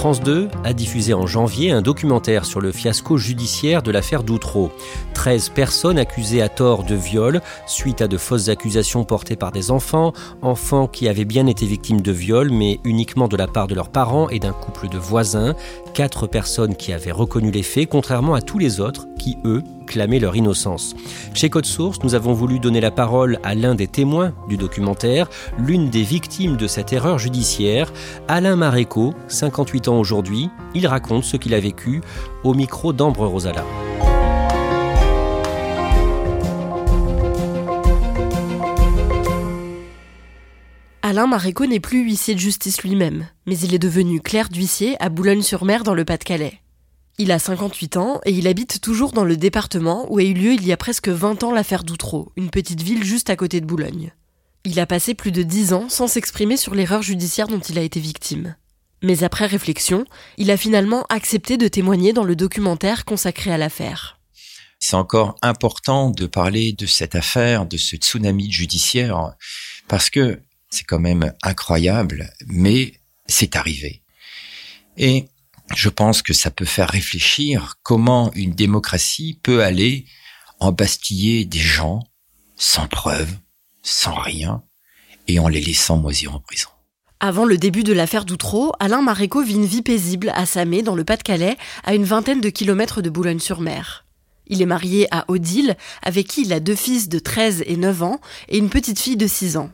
France 0.00 0.22
2 0.22 0.48
a 0.64 0.72
diffusé 0.72 1.12
en 1.12 1.26
janvier 1.26 1.72
un 1.72 1.82
documentaire 1.82 2.46
sur 2.46 2.62
le 2.62 2.72
fiasco 2.72 3.18
judiciaire 3.18 3.82
de 3.82 3.90
l'affaire 3.90 4.22
Doutreau. 4.22 4.72
13 5.12 5.50
personnes 5.50 5.98
accusées 5.98 6.40
à 6.40 6.48
tort 6.48 6.84
de 6.84 6.94
viol 6.94 7.42
suite 7.66 8.00
à 8.00 8.08
de 8.08 8.16
fausses 8.16 8.48
accusations 8.48 9.04
portées 9.04 9.36
par 9.36 9.52
des 9.52 9.70
enfants, 9.70 10.14
enfants 10.40 10.86
qui 10.86 11.06
avaient 11.06 11.26
bien 11.26 11.46
été 11.46 11.66
victimes 11.66 12.00
de 12.00 12.12
viol 12.12 12.48
mais 12.50 12.80
uniquement 12.84 13.28
de 13.28 13.36
la 13.36 13.46
part 13.46 13.66
de 13.66 13.74
leurs 13.74 13.90
parents 13.90 14.30
et 14.30 14.38
d'un 14.38 14.54
couple 14.54 14.88
de 14.88 14.96
voisins, 14.96 15.54
quatre 15.92 16.26
personnes 16.26 16.76
qui 16.76 16.94
avaient 16.94 17.12
reconnu 17.12 17.50
les 17.50 17.62
faits 17.62 17.90
contrairement 17.90 18.32
à 18.32 18.40
tous 18.40 18.58
les 18.58 18.80
autres 18.80 19.06
qui 19.18 19.36
eux 19.44 19.62
clamaient 19.86 20.20
leur 20.20 20.34
innocence. 20.34 20.94
Chez 21.34 21.50
Code 21.50 21.66
Source, 21.66 21.98
nous 22.04 22.14
avons 22.14 22.32
voulu 22.32 22.58
donner 22.58 22.80
la 22.80 22.92
parole 22.92 23.38
à 23.42 23.54
l'un 23.54 23.74
des 23.74 23.88
témoins 23.88 24.32
du 24.48 24.56
documentaire, 24.56 25.28
l'une 25.58 25.90
des 25.90 26.04
victimes 26.04 26.56
de 26.56 26.68
cette 26.68 26.92
erreur 26.92 27.18
judiciaire, 27.18 27.92
Alain 28.28 28.56
Maréco, 28.56 29.12
58 29.28 29.88
ans 29.88 29.89
aujourd'hui. 29.98 30.50
Il 30.74 30.86
raconte 30.86 31.24
ce 31.24 31.36
qu'il 31.36 31.54
a 31.54 31.60
vécu 31.60 32.00
au 32.44 32.54
micro 32.54 32.92
d'Ambre 32.92 33.26
Rosala. 33.26 33.64
Alain 41.02 41.26
Maréco 41.26 41.66
n'est 41.66 41.80
plus 41.80 42.04
huissier 42.04 42.34
de 42.34 42.38
justice 42.38 42.82
lui-même, 42.82 43.26
mais 43.46 43.58
il 43.58 43.74
est 43.74 43.80
devenu 43.80 44.20
clerc 44.20 44.48
d'huissier 44.48 44.96
à 45.00 45.08
Boulogne-sur-Mer 45.08 45.82
dans 45.82 45.94
le 45.94 46.04
Pas-de-Calais. 46.04 46.60
Il 47.18 47.32
a 47.32 47.38
58 47.38 47.96
ans 47.96 48.20
et 48.24 48.30
il 48.30 48.46
habite 48.46 48.80
toujours 48.80 49.10
dans 49.10 49.24
le 49.24 49.36
département 49.36 50.06
où 50.08 50.18
a 50.18 50.22
eu 50.22 50.34
lieu 50.34 50.52
il 50.52 50.64
y 50.64 50.72
a 50.72 50.76
presque 50.76 51.08
20 51.08 51.42
ans 51.42 51.52
l'affaire 51.52 51.82
d'Outreau, 51.82 52.30
une 52.36 52.48
petite 52.50 52.82
ville 52.82 53.02
juste 53.02 53.28
à 53.28 53.36
côté 53.36 53.60
de 53.60 53.66
Boulogne. 53.66 54.12
Il 54.64 54.78
a 54.78 54.86
passé 54.86 55.14
plus 55.14 55.32
de 55.32 55.42
10 55.42 55.72
ans 55.72 55.88
sans 55.88 56.06
s'exprimer 56.06 56.56
sur 56.56 56.74
l'erreur 56.74 57.02
judiciaire 57.02 57.48
dont 57.48 57.58
il 57.58 57.78
a 57.78 57.82
été 57.82 57.98
victime. 57.98 58.54
Mais 59.02 59.22
après 59.22 59.46
réflexion, 59.46 60.04
il 60.36 60.50
a 60.50 60.56
finalement 60.56 61.06
accepté 61.08 61.56
de 61.56 61.68
témoigner 61.68 62.12
dans 62.12 62.24
le 62.24 62.36
documentaire 62.36 63.04
consacré 63.04 63.52
à 63.52 63.58
l'affaire. 63.58 64.20
C'est 64.78 64.96
encore 64.96 65.36
important 65.42 66.10
de 66.10 66.26
parler 66.26 66.72
de 66.72 66.86
cette 66.86 67.14
affaire, 67.14 67.66
de 67.66 67.76
ce 67.76 67.96
tsunami 67.96 68.50
judiciaire, 68.50 69.34
parce 69.88 70.10
que 70.10 70.42
c'est 70.70 70.84
quand 70.84 70.98
même 70.98 71.34
incroyable, 71.42 72.32
mais 72.46 72.94
c'est 73.26 73.56
arrivé. 73.56 74.02
Et 74.96 75.28
je 75.74 75.88
pense 75.88 76.22
que 76.22 76.32
ça 76.32 76.50
peut 76.50 76.64
faire 76.64 76.88
réfléchir 76.88 77.76
comment 77.82 78.32
une 78.34 78.54
démocratie 78.54 79.38
peut 79.42 79.62
aller 79.62 80.06
embastiller 80.58 81.44
des 81.44 81.58
gens 81.58 82.02
sans 82.56 82.86
preuve, 82.86 83.30
sans 83.82 84.14
rien, 84.14 84.62
et 85.28 85.38
en 85.38 85.48
les 85.48 85.60
laissant 85.60 85.96
moisir 85.96 86.34
en 86.34 86.40
prison. 86.40 86.68
Avant 87.22 87.44
le 87.44 87.58
début 87.58 87.84
de 87.84 87.92
l'affaire 87.92 88.24
Doutreau, 88.24 88.72
Alain 88.80 89.02
Maréco 89.02 89.42
vit 89.42 89.56
une 89.56 89.66
vie 89.66 89.82
paisible 89.82 90.32
à 90.34 90.46
Samé, 90.46 90.80
dans 90.80 90.94
le 90.94 91.04
Pas-de-Calais, 91.04 91.58
à 91.84 91.94
une 91.94 92.04
vingtaine 92.04 92.40
de 92.40 92.48
kilomètres 92.48 93.02
de 93.02 93.10
Boulogne-sur-Mer. 93.10 94.06
Il 94.46 94.62
est 94.62 94.66
marié 94.66 95.06
à 95.10 95.26
Odile, 95.28 95.76
avec 96.02 96.26
qui 96.28 96.42
il 96.42 96.52
a 96.54 96.60
deux 96.60 96.74
fils 96.74 97.10
de 97.10 97.18
13 97.18 97.64
et 97.66 97.76
9 97.76 98.02
ans 98.02 98.20
et 98.48 98.56
une 98.56 98.70
petite 98.70 98.98
fille 98.98 99.18
de 99.18 99.26
6 99.26 99.58
ans. 99.58 99.70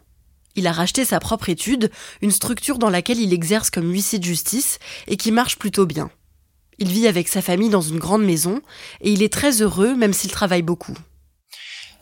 Il 0.57 0.67
a 0.67 0.73
racheté 0.73 1.05
sa 1.05 1.21
propre 1.21 1.49
étude, 1.49 1.93
une 2.21 2.33
structure 2.33 2.79
dans 2.79 2.91
laquelle 2.91 3.21
il 3.21 3.33
exerce 3.33 3.71
comme 3.71 3.93
huissier 3.93 4.19
de 4.19 4.25
justice 4.25 4.81
et 5.07 5.17
qui 5.17 5.31
marche 5.31 5.57
plutôt 5.57 5.87
bien. 5.87 6.11
Il 6.79 6.89
vit 6.89 7.07
avec 7.07 7.29
sa 7.29 7.43
famille 7.43 7.71
dans 7.71 7.81
une 7.81 8.01
grande 8.01 8.25
maison 8.25 8.61
et 9.03 9.13
il 9.13 9.23
est 9.23 9.33
très 9.33 9.63
heureux 9.63 9.95
même 9.95 10.13
s'il 10.13 10.33
travaille 10.33 10.63
beaucoup. 10.63 10.99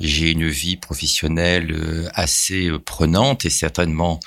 J'ai 0.00 0.31
une 0.31 0.48
vie 0.48 0.77
professionnelle 0.77 1.70
euh, 1.70 2.09
assez 2.15 2.69
euh, 2.69 2.78
prenante 2.78 3.45
et 3.45 3.50
certainement 3.50 4.19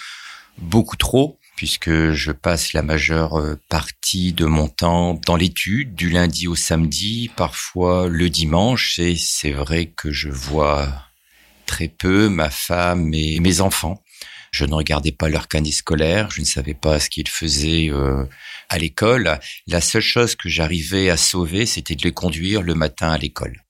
beaucoup 0.58 0.98
trop 0.98 1.40
puisque 1.58 2.12
je 2.12 2.32
passe 2.32 2.72
la 2.72 2.84
majeure 2.84 3.40
euh, 3.40 3.60
partie 3.68 4.32
de 4.32 4.46
mon 4.46 4.70
temps 4.70 5.20
dans 5.26 5.36
l'étude, 5.36 5.96
du 5.96 6.10
lundi 6.10 6.48
au 6.48 6.56
samedi, 6.56 7.32
parfois 7.36 8.08
le 8.08 8.30
dimanche, 8.30 9.00
et 9.00 9.16
c'est 9.18 9.52
vrai 9.52 9.88
que 9.88 10.12
je 10.12 10.30
vois 10.30 10.88
très 11.66 11.88
peu 11.90 12.30
ma 12.30 12.50
femme 12.50 13.12
et 13.14 13.40
mes 13.40 13.60
enfants. 13.60 14.02
Je 14.52 14.66
ne 14.66 14.74
regardais 14.74 15.12
pas 15.12 15.30
leur 15.30 15.48
canis 15.48 15.74
scolaire, 15.74 16.30
je 16.32 16.42
ne 16.42 16.46
savais 16.46 16.76
pas 16.76 17.00
ce 17.00 17.10
qu'ils 17.10 17.28
faisaient 17.28 17.90
euh, 17.90 18.24
à 18.70 18.78
l'école. 18.78 19.40
La 19.66 19.82
seule 19.82 20.02
chose 20.02 20.36
que 20.36 20.50
j'arrivais 20.50 21.10
à 21.10 21.18
sauver, 21.18 21.66
c'était 21.66 21.96
de 21.96 22.04
les 22.04 22.14
conduire 22.14 22.62
le 22.62 22.76
matin 22.76 23.10
à 23.10 23.18
l'école. 23.18 23.64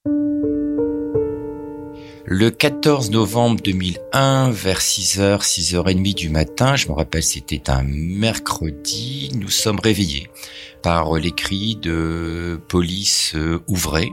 Le 2.29 2.51
14 2.51 3.11
novembre 3.11 3.61
2001, 3.63 4.51
vers 4.51 4.81
6h, 4.81 5.43
6h30 5.43 6.13
du 6.13 6.27
matin, 6.27 6.75
je 6.75 6.89
me 6.89 6.91
rappelle 6.91 7.23
c'était 7.23 7.69
un 7.69 7.83
mercredi, 7.83 9.31
nous 9.33 9.47
sommes 9.47 9.79
réveillés 9.79 10.27
par 10.83 11.13
les 11.13 11.31
cris 11.31 11.77
de 11.77 12.59
police 12.67 13.31
euh, 13.35 13.63
ouvrez. 13.69 14.09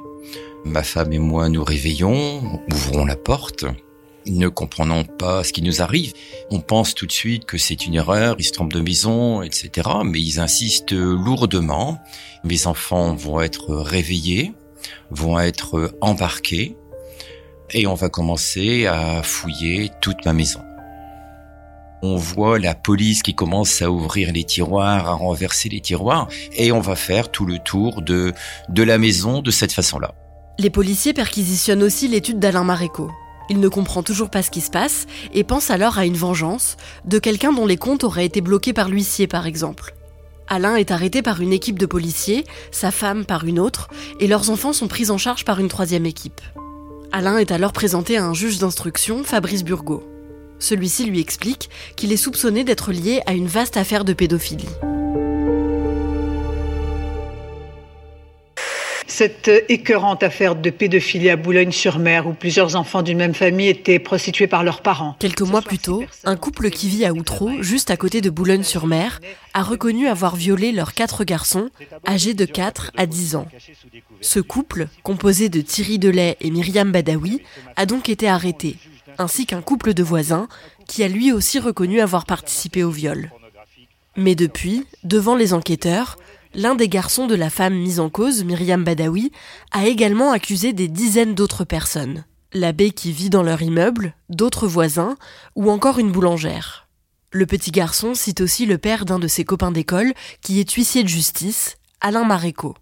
Ma 0.65 0.85
femme 0.85 1.13
et 1.13 1.19
moi 1.19 1.49
nous 1.49 1.65
réveillons, 1.65 2.61
ouvrons 2.71 3.05
la 3.05 3.17
porte 3.17 3.65
ne 4.27 4.47
comprenant 4.47 5.03
pas 5.03 5.43
ce 5.43 5.53
qui 5.53 5.63
nous 5.63 5.83
arrive. 5.83 6.13
On 6.51 6.61
pense 6.61 6.95
tout 6.95 7.07
de 7.07 7.13
suite 7.13 7.47
que 7.47 7.59
c'est 7.59 7.85
une 7.85 7.97
erreur, 7.97 8.37
ils 8.39 8.45
se 8.45 8.53
trompent 8.53 8.73
de 8.73 8.81
maison, 8.81 9.43
etc. 9.43 9.89
Mais 10.05 10.21
ils 10.21 10.39
insistent 10.39 10.93
lourdement. 10.93 11.99
Mes 12.45 12.69
enfants 12.69 13.15
vont 13.17 13.41
être 13.41 13.75
réveillés, 13.75 14.53
vont 15.11 15.39
être 15.41 15.97
embarqués, 16.01 16.77
et 17.71 17.87
on 17.87 17.95
va 17.95 18.09
commencer 18.09 18.87
à 18.87 19.23
fouiller 19.23 19.91
toute 20.01 20.25
ma 20.25 20.33
maison. 20.33 20.61
On 22.03 22.17
voit 22.17 22.59
la 22.59 22.75
police 22.75 23.23
qui 23.23 23.35
commence 23.35 23.81
à 23.81 23.91
ouvrir 23.91 24.33
les 24.33 24.45
tiroirs, 24.45 25.09
à 25.09 25.15
renverser 25.15 25.71
les 25.71 25.81
tiroirs, 25.81 26.29
et 26.53 26.71
on 26.71 26.81
va 26.81 26.97
faire 26.97 27.31
tout 27.31 27.47
le 27.47 27.59
tour 27.59 28.03
de, 28.03 28.35
de 28.69 28.83
la 28.83 28.99
maison 28.99 29.41
de 29.41 29.51
cette 29.51 29.73
façon-là. 29.73 30.15
Les 30.59 30.71
policiers 30.71 31.15
perquisitionnent 31.15 31.83
aussi 31.83 32.07
l'étude 32.07 32.39
d'Alain 32.39 32.65
Maréco. 32.65 33.11
Il 33.51 33.61
ne 33.61 33.69
comprend 33.69 34.03
toujours 34.03 34.31
pas 34.31 34.43
ce 34.43 34.51
qui 34.51 34.61
se 34.61 34.71
passe 34.71 35.07
et 35.33 35.45
pense 35.45 35.71
alors 35.71 35.99
à 35.99 36.07
une 36.07 36.17
vengeance 36.17 36.77
de 37.05 37.19
quelqu'un 37.19 37.53
dont 37.53 37.67
les 37.67 37.77
comptes 37.77 38.05
auraient 38.05 38.27
été 38.27 38.41
bloqués 38.41 38.73
par 38.73 38.89
l'huissier 38.89 39.27
par 39.27 39.47
exemple. 39.47 39.95
Alain 40.47 40.77
est 40.77 40.91
arrêté 40.91 41.23
par 41.23 41.41
une 41.41 41.53
équipe 41.53 41.79
de 41.79 41.87
policiers, 41.87 42.45
sa 42.71 42.91
femme 42.91 43.25
par 43.25 43.45
une 43.45 43.59
autre, 43.59 43.89
et 44.21 44.27
leurs 44.27 44.51
enfants 44.51 44.75
sont 44.75 44.89
pris 44.89 45.11
en 45.11 45.19
charge 45.19 45.45
par 45.45 45.59
une 45.59 45.69
troisième 45.69 46.07
équipe. 46.07 46.41
Alain 47.17 47.39
est 47.39 47.53
alors 47.53 47.73
présenté 47.73 48.17
à 48.17 48.25
un 48.25 48.35
juge 48.35 48.59
d'instruction, 48.59 49.23
Fabrice 49.23 49.63
Burgot. 49.63 50.03
Celui-ci 50.59 51.05
lui 51.05 51.21
explique 51.21 51.71
qu'il 51.95 52.13
est 52.13 52.17
soupçonné 52.17 52.65
d'être 52.65 52.91
lié 52.91 53.21
à 53.27 53.35
une 53.35 53.47
vaste 53.47 53.77
affaire 53.77 54.05
de 54.05 54.13
pédophilie. 54.13 54.67
Cette 59.17 59.49
écœurante 59.69 60.25
affaire 60.25 60.57
de 60.57 60.71
pédophilie 60.71 61.31
à 61.31 61.37
Boulogne-sur-Mer 61.37 62.27
où 62.27 62.33
plusieurs 62.33 62.75
enfants 62.75 63.03
d'une 63.03 63.19
même 63.19 63.33
famille 63.33 63.69
étaient 63.69 64.01
prostitués 64.01 64.49
par 64.49 64.65
leurs 64.65 64.83
parents. 64.83 65.15
Quelques 65.21 65.43
mois 65.43 65.63
plus 65.63 65.79
tôt, 65.79 66.03
un 66.25 66.35
couple 66.35 66.69
qui 66.69 66.89
vit 66.89 67.05
à 67.05 67.13
Outreau, 67.13 67.63
juste 67.63 67.93
à 67.93 67.97
côté 67.97 68.21
de 68.21 68.29
Boulogne-sur-Mer, 68.29 69.21
a 69.53 69.63
reconnu 69.63 70.09
avoir 70.09 70.35
violé 70.35 70.73
leurs 70.73 70.95
quatre 70.95 71.23
garçons, 71.23 71.71
âgés 72.09 72.35
de 72.35 72.45
4 72.45 72.91
à 72.97 73.07
10 73.07 73.37
ans. 73.37 73.47
Ce 74.21 74.41
couple, 74.41 74.89
composé 75.05 75.49
de 75.49 75.61
Thierry 75.61 76.01
Delay 76.01 76.37
et 76.41 76.51
Myriam 76.51 76.91
Badawi, 76.91 77.41
a 77.77 77.87
donc 77.87 78.09
été 78.09 78.29
arrêté, 78.29 78.75
ainsi 79.19 79.47
qu'un 79.47 79.63
couple 79.63 79.95
de 79.95 80.03
voisins 80.03 80.49
qui 80.89 81.05
a 81.05 81.09
lui 81.09 81.31
aussi 81.31 81.61
reconnu 81.61 82.01
avoir 82.01 82.27
participé 82.27 82.83
au 82.83 82.91
viol. 82.91 83.31
Mais 84.17 84.35
depuis, 84.35 84.87
devant 85.05 85.37
les 85.37 85.55
enquêteurs, 85.55 86.17
l'un 86.55 86.75
des 86.75 86.89
garçons 86.89 87.27
de 87.27 87.35
la 87.35 87.51
femme 87.51 87.75
mise 87.75 88.01
en 88.01 88.11
cause, 88.11 88.45
Myriam 88.45 88.85
Badawi, 88.85 89.33
a 89.73 89.87
également 89.87 90.33
accusé 90.33 90.73
des 90.73 90.89
dizaines 90.89 91.35
d'autres 91.35 91.65
personnes. 91.65 92.25
L'abbé 92.53 92.91
qui 92.91 93.13
vit 93.13 93.31
dans 93.31 93.43
leur 93.43 93.63
immeuble, 93.63 94.15
d'autres 94.29 94.69
voisins, 94.69 95.17
ou 95.57 95.71
encore 95.71 95.99
une 95.99 96.13
boulangère. 96.13 96.89
Le 97.33 97.47
petit 97.47 97.73
garçon 97.73 98.15
cite 98.15 98.41
aussi 98.41 98.65
le 98.65 98.79
père 98.79 99.05
d'un 99.05 99.19
de 99.19 99.27
ses 99.27 99.45
copains 99.45 99.73
d'école, 99.73 100.15
qui 100.41 100.61
est 100.61 100.71
huissier 100.71 101.03
de 101.03 101.09
justice, 101.09 101.79
Alain 102.01 102.25
Maréco. 102.25 102.77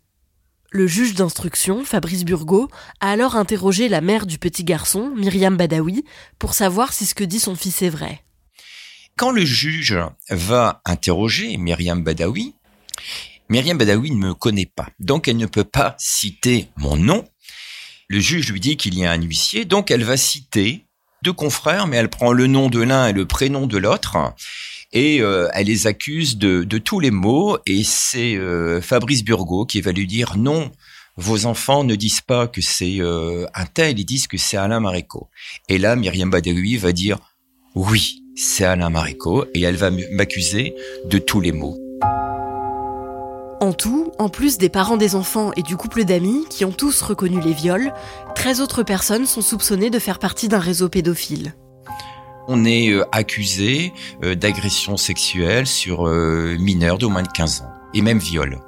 Le 0.70 0.86
juge 0.86 1.14
d'instruction, 1.14 1.84
Fabrice 1.84 2.24
Burgot, 2.24 2.68
a 3.00 3.10
alors 3.10 3.36
interrogé 3.36 3.88
la 3.88 4.00
mère 4.00 4.26
du 4.26 4.38
petit 4.38 4.64
garçon, 4.64 5.12
Myriam 5.16 5.56
Badawi, 5.56 6.04
pour 6.38 6.54
savoir 6.54 6.92
si 6.92 7.06
ce 7.06 7.14
que 7.14 7.24
dit 7.24 7.40
son 7.40 7.54
fils 7.54 7.82
est 7.82 7.90
vrai. 7.90 8.22
Quand 9.16 9.30
le 9.30 9.44
juge 9.44 9.98
va 10.30 10.80
interroger 10.84 11.56
Myriam 11.56 12.02
Badawi, 12.02 12.54
Myriam 13.52 13.76
Badawi 13.76 14.12
ne 14.12 14.16
me 14.16 14.32
connaît 14.32 14.64
pas, 14.64 14.88
donc 14.98 15.28
elle 15.28 15.36
ne 15.36 15.44
peut 15.44 15.62
pas 15.62 15.94
citer 15.98 16.68
mon 16.78 16.96
nom. 16.96 17.28
Le 18.08 18.18
juge 18.18 18.50
lui 18.50 18.60
dit 18.60 18.78
qu'il 18.78 18.98
y 18.98 19.04
a 19.04 19.12
un 19.12 19.20
huissier, 19.20 19.66
donc 19.66 19.90
elle 19.90 20.04
va 20.04 20.16
citer 20.16 20.86
deux 21.22 21.34
confrères, 21.34 21.86
mais 21.86 21.98
elle 21.98 22.08
prend 22.08 22.32
le 22.32 22.46
nom 22.46 22.70
de 22.70 22.80
l'un 22.80 23.08
et 23.08 23.12
le 23.12 23.26
prénom 23.26 23.66
de 23.66 23.76
l'autre, 23.76 24.16
et 24.94 25.20
euh, 25.20 25.50
elle 25.52 25.66
les 25.66 25.86
accuse 25.86 26.38
de, 26.38 26.64
tous 26.78 26.98
les 26.98 27.10
maux, 27.10 27.58
et 27.66 27.84
c'est 27.84 28.36
euh, 28.36 28.80
Fabrice 28.80 29.22
Burgot 29.22 29.66
qui 29.66 29.82
va 29.82 29.92
lui 29.92 30.06
dire 30.06 30.38
non, 30.38 30.72
vos 31.18 31.44
enfants 31.44 31.84
ne 31.84 31.94
disent 31.94 32.22
pas 32.22 32.48
que 32.48 32.62
c'est 32.62 33.00
euh, 33.00 33.44
un 33.52 33.66
tel, 33.66 33.98
ils 33.98 34.06
disent 34.06 34.28
que 34.28 34.38
c'est 34.38 34.56
Alain 34.56 34.80
Maréco. 34.80 35.28
Et 35.68 35.76
là, 35.76 35.94
Myriam 35.94 36.30
Badawi 36.30 36.78
va 36.78 36.92
dire 36.92 37.18
oui, 37.74 38.22
c'est 38.34 38.64
Alain 38.64 38.88
Maréco, 38.88 39.44
et 39.52 39.60
elle 39.60 39.76
va 39.76 39.90
m'accuser 39.90 40.74
de 41.04 41.18
tous 41.18 41.42
les 41.42 41.52
maux. 41.52 41.81
En 43.62 43.72
tout, 43.72 44.10
en 44.18 44.28
plus 44.28 44.58
des 44.58 44.68
parents 44.68 44.96
des 44.96 45.14
enfants 45.14 45.52
et 45.56 45.62
du 45.62 45.76
couple 45.76 46.02
d'amis 46.02 46.46
qui 46.50 46.64
ont 46.64 46.72
tous 46.72 47.00
reconnu 47.00 47.40
les 47.40 47.52
viols, 47.52 47.94
13 48.34 48.60
autres 48.60 48.82
personnes 48.82 49.24
sont 49.24 49.40
soupçonnées 49.40 49.88
de 49.88 50.00
faire 50.00 50.18
partie 50.18 50.48
d'un 50.48 50.58
réseau 50.58 50.88
pédophile. 50.88 51.54
On 52.48 52.64
est 52.64 52.90
euh, 52.90 53.04
accusé 53.12 53.92
euh, 54.24 54.34
d'agression 54.34 54.96
sexuelle 54.96 55.68
sur 55.68 56.08
mineurs 56.08 56.98
d'au 56.98 57.08
moins 57.08 57.22
de 57.22 57.28
15 57.28 57.60
ans, 57.60 57.70
et 57.94 58.02
même 58.02 58.18
viol. 58.18 58.58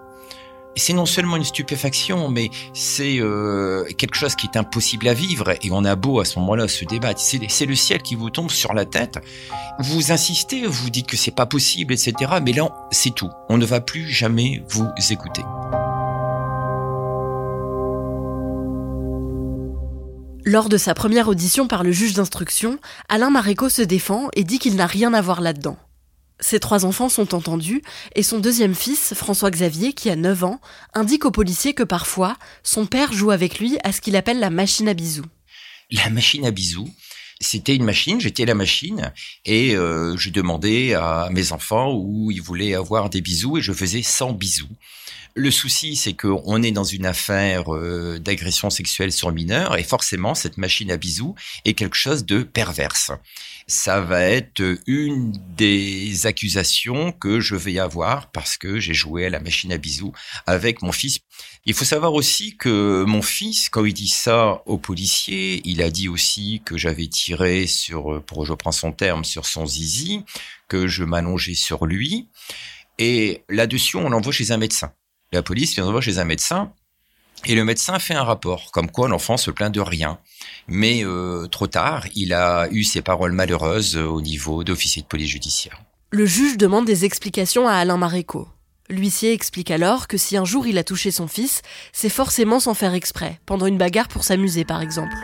C'est 0.77 0.93
non 0.93 1.07
seulement 1.07 1.37
une 1.37 1.45
stupéfaction, 1.45 2.29
mais 2.29 2.51
c'est 2.73 3.19
euh, 3.21 3.85
quelque 3.97 4.17
chose 4.17 4.35
qui 4.35 4.47
est 4.47 4.59
impossible 4.59 5.09
à 5.09 5.15
vivre. 5.15 5.55
Et 5.63 5.71
on 5.71 5.85
a 5.85 5.97
beau 5.97 6.21
à 6.21 6.25
ce 6.25 6.39
moment-là 6.41 6.69
se 6.69 6.85
débattre. 6.85 7.21
C'est 7.21 7.67
le 7.67 7.75
ciel 7.75 8.03
qui 8.03 8.15
vous 8.15 8.31
tombe 8.31 8.51
sur 8.51 8.75
la 8.75 8.85
tête. 8.85 9.19
Vous 9.79 10.13
insistez, 10.13 10.67
vous 10.67 10.91
dites 10.91 11.07
que 11.07 11.17
c'est 11.17 11.35
pas 11.35 11.47
possible, 11.47 11.93
etc. 11.93 12.15
Mais 12.45 12.53
là, 12.53 12.69
c'est 12.91 13.15
tout. 13.15 13.31
On 13.49 13.59
ne 13.59 13.67
va 13.67 13.81
plus 13.81 14.09
jamais 14.09 14.63
vous 14.69 14.89
écouter. 15.11 15.43
Lors 20.47 20.69
de 20.69 20.77
sa 20.77 20.93
première 20.93 21.29
audition 21.29 21.69
par 21.69 21.83
le 21.83 21.91
juge 21.91 22.13
d'instruction, 22.13 22.79
Alain 23.09 23.31
Maréco 23.31 23.71
se 23.71 23.81
défend 23.81 24.29
et 24.35 24.45
dit 24.45 24.59
qu'il 24.59 24.77
n'a 24.77 24.87
rien 24.87 25.15
à 25.15 25.23
voir 25.23 25.41
là-dedans. 25.41 25.79
Ses 26.41 26.59
trois 26.59 26.85
enfants 26.85 27.09
sont 27.09 27.35
entendus 27.35 27.83
et 28.17 28.23
son 28.23 28.41
deuxième 28.41 28.75
fils, 28.75 29.15
François-Xavier, 29.15 29.93
qui 29.93 30.11
a 30.11 30.17
9 30.17 30.45
ans, 30.45 30.61
indique 30.93 31.25
aux 31.25 31.31
policiers 31.31 31.75
que 31.75 31.85
parfois, 31.85 32.37
son 32.63 32.87
père 32.87 33.13
joue 33.13 33.31
avec 33.31 33.61
lui 33.61 33.79
à 33.85 33.93
ce 33.93 34.01
qu'il 34.01 34.17
appelle 34.17 34.41
la 34.41 34.51
machine 34.51 34.89
à 34.89 34.95
bisous. 34.95 35.27
La 35.91 36.11
machine 36.11 36.45
à 36.45 36.51
bisous, 36.51 36.91
c'était 37.41 37.77
une 37.77 37.85
machine, 37.85 38.21
j'étais 38.21 38.47
la 38.47 38.55
machine, 38.55 39.13
et 39.45 39.77
euh, 39.77 40.17
je 40.17 40.31
demandais 40.31 40.95
à 40.95 41.29
mes 41.31 41.53
enfants 41.53 41.95
où 41.95 42.31
ils 42.31 42.43
voulaient 42.43 42.75
avoir 42.75 43.11
des 43.11 43.21
bisous, 43.21 43.59
et 43.59 43.63
je 43.63 43.73
faisais 43.73 44.03
100 44.03 44.33
bisous. 44.33 44.69
Le 45.37 45.51
souci, 45.51 45.97
c'est 45.97 46.15
qu'on 46.15 46.63
est 46.63 46.71
dans 46.71 46.85
une 46.85 47.07
affaire 47.07 47.75
euh, 47.75 48.21
d'agression 48.21 48.71
sexuelle 48.71 49.11
sur 49.11 49.33
mineurs, 49.33 49.77
et 49.77 49.83
forcément, 49.83 50.37
cette 50.37 50.59
machine 50.59 50.93
à 50.93 50.97
bisous 50.97 51.35
est 51.65 51.75
quelque 51.75 51.97
chose 51.97 52.25
de 52.25 52.45
perverse. 52.45 53.11
Ça 53.67 54.01
va 54.01 54.23
être 54.23 54.63
une 54.87 55.33
des 55.57 56.27
accusations 56.27 57.11
que 57.11 57.41
je 57.41 57.57
vais 57.57 57.81
avoir 57.81 58.31
parce 58.31 58.57
que 58.57 58.79
j'ai 58.79 58.95
joué 58.95 59.27
à 59.27 59.31
la 59.31 59.41
machine 59.41 59.73
à 59.73 59.77
bisous 59.77 60.13
avec 60.47 60.83
mon 60.83 60.93
fils. 60.93 61.19
Il 61.67 61.75
faut 61.75 61.85
savoir 61.85 62.13
aussi 62.15 62.57
que 62.57 63.03
mon 63.05 63.23
fils, 63.23 63.69
quand 63.69 63.85
il 63.85 63.93
dit 63.93 64.07
ça 64.07 64.63
aux 64.67 64.79
policiers, 64.79 65.63
il 65.65 65.83
a 65.83 65.91
dit 65.91 66.09
aussi 66.09 66.63
que 66.65 66.77
j'avais 66.77 67.09
tiré 67.09 67.67
sur, 67.67 68.23
pour 68.23 68.47
je 68.47 68.55
prends 68.55 68.71
son 68.71 68.93
terme, 68.93 69.25
sur 69.25 69.47
son 69.47 69.67
zizi, 69.67 70.23
que 70.69 70.87
je 70.87 71.03
m'allongeais 71.03 71.55
sur 71.55 71.87
lui. 71.87 72.29
Et 73.01 73.43
là-dessus, 73.49 73.97
on 73.97 74.09
l'envoie 74.11 74.33
chez 74.33 74.53
un 74.53 74.59
médecin. 74.59 74.93
La 75.35 75.43
police 75.43 75.75
vient 75.75 76.01
chez 76.01 76.21
un 76.21 76.25
médecin 76.25 76.71
et 77.45 77.57
le 77.57 77.65
médecin 77.65 77.99
fait 77.99 78.15
un 78.15 78.23
rapport, 78.23 78.71
comme 78.71 78.89
quoi 78.89 79.09
l'enfant 79.09 79.37
se 79.37 79.51
plaint 79.51 79.75
de 79.75 79.81
rien. 79.81 80.21
Mais 80.69 81.05
euh, 81.05 81.49
trop 81.49 81.67
tard, 81.67 82.07
il 82.15 82.33
a 82.33 82.69
eu 82.71 82.85
ses 82.85 83.03
paroles 83.03 83.33
malheureuses 83.33 83.97
au 83.97 84.23
niveau 84.23 84.63
d'officier 84.63 85.03
de 85.03 85.09
police 85.09 85.31
judiciaire. 85.31 85.83
Le 86.13 86.25
juge 86.25 86.57
demande 86.57 86.85
des 86.85 87.05
explications 87.05 87.67
à 87.67 87.73
Alain 87.73 87.97
Maréco. 87.97 88.47
L'huissier 88.89 89.33
explique 89.33 89.73
alors 89.73 90.07
que 90.07 90.19
si 90.19 90.37
un 90.37 90.45
jour 90.45 90.69
il 90.69 90.79
a 90.79 90.85
touché 90.85 91.11
son 91.11 91.27
fils, 91.27 91.63
c'est 91.93 92.09
forcément 92.11 92.61
sans 92.61 92.75
faire 92.75 92.95
exprès, 92.95 93.41
pendant 93.45 93.67
une 93.67 93.77
bagarre 93.77 94.07
pour 94.07 94.23
s'amuser 94.23 94.65
par 94.65 94.83
exemple. 94.83 95.17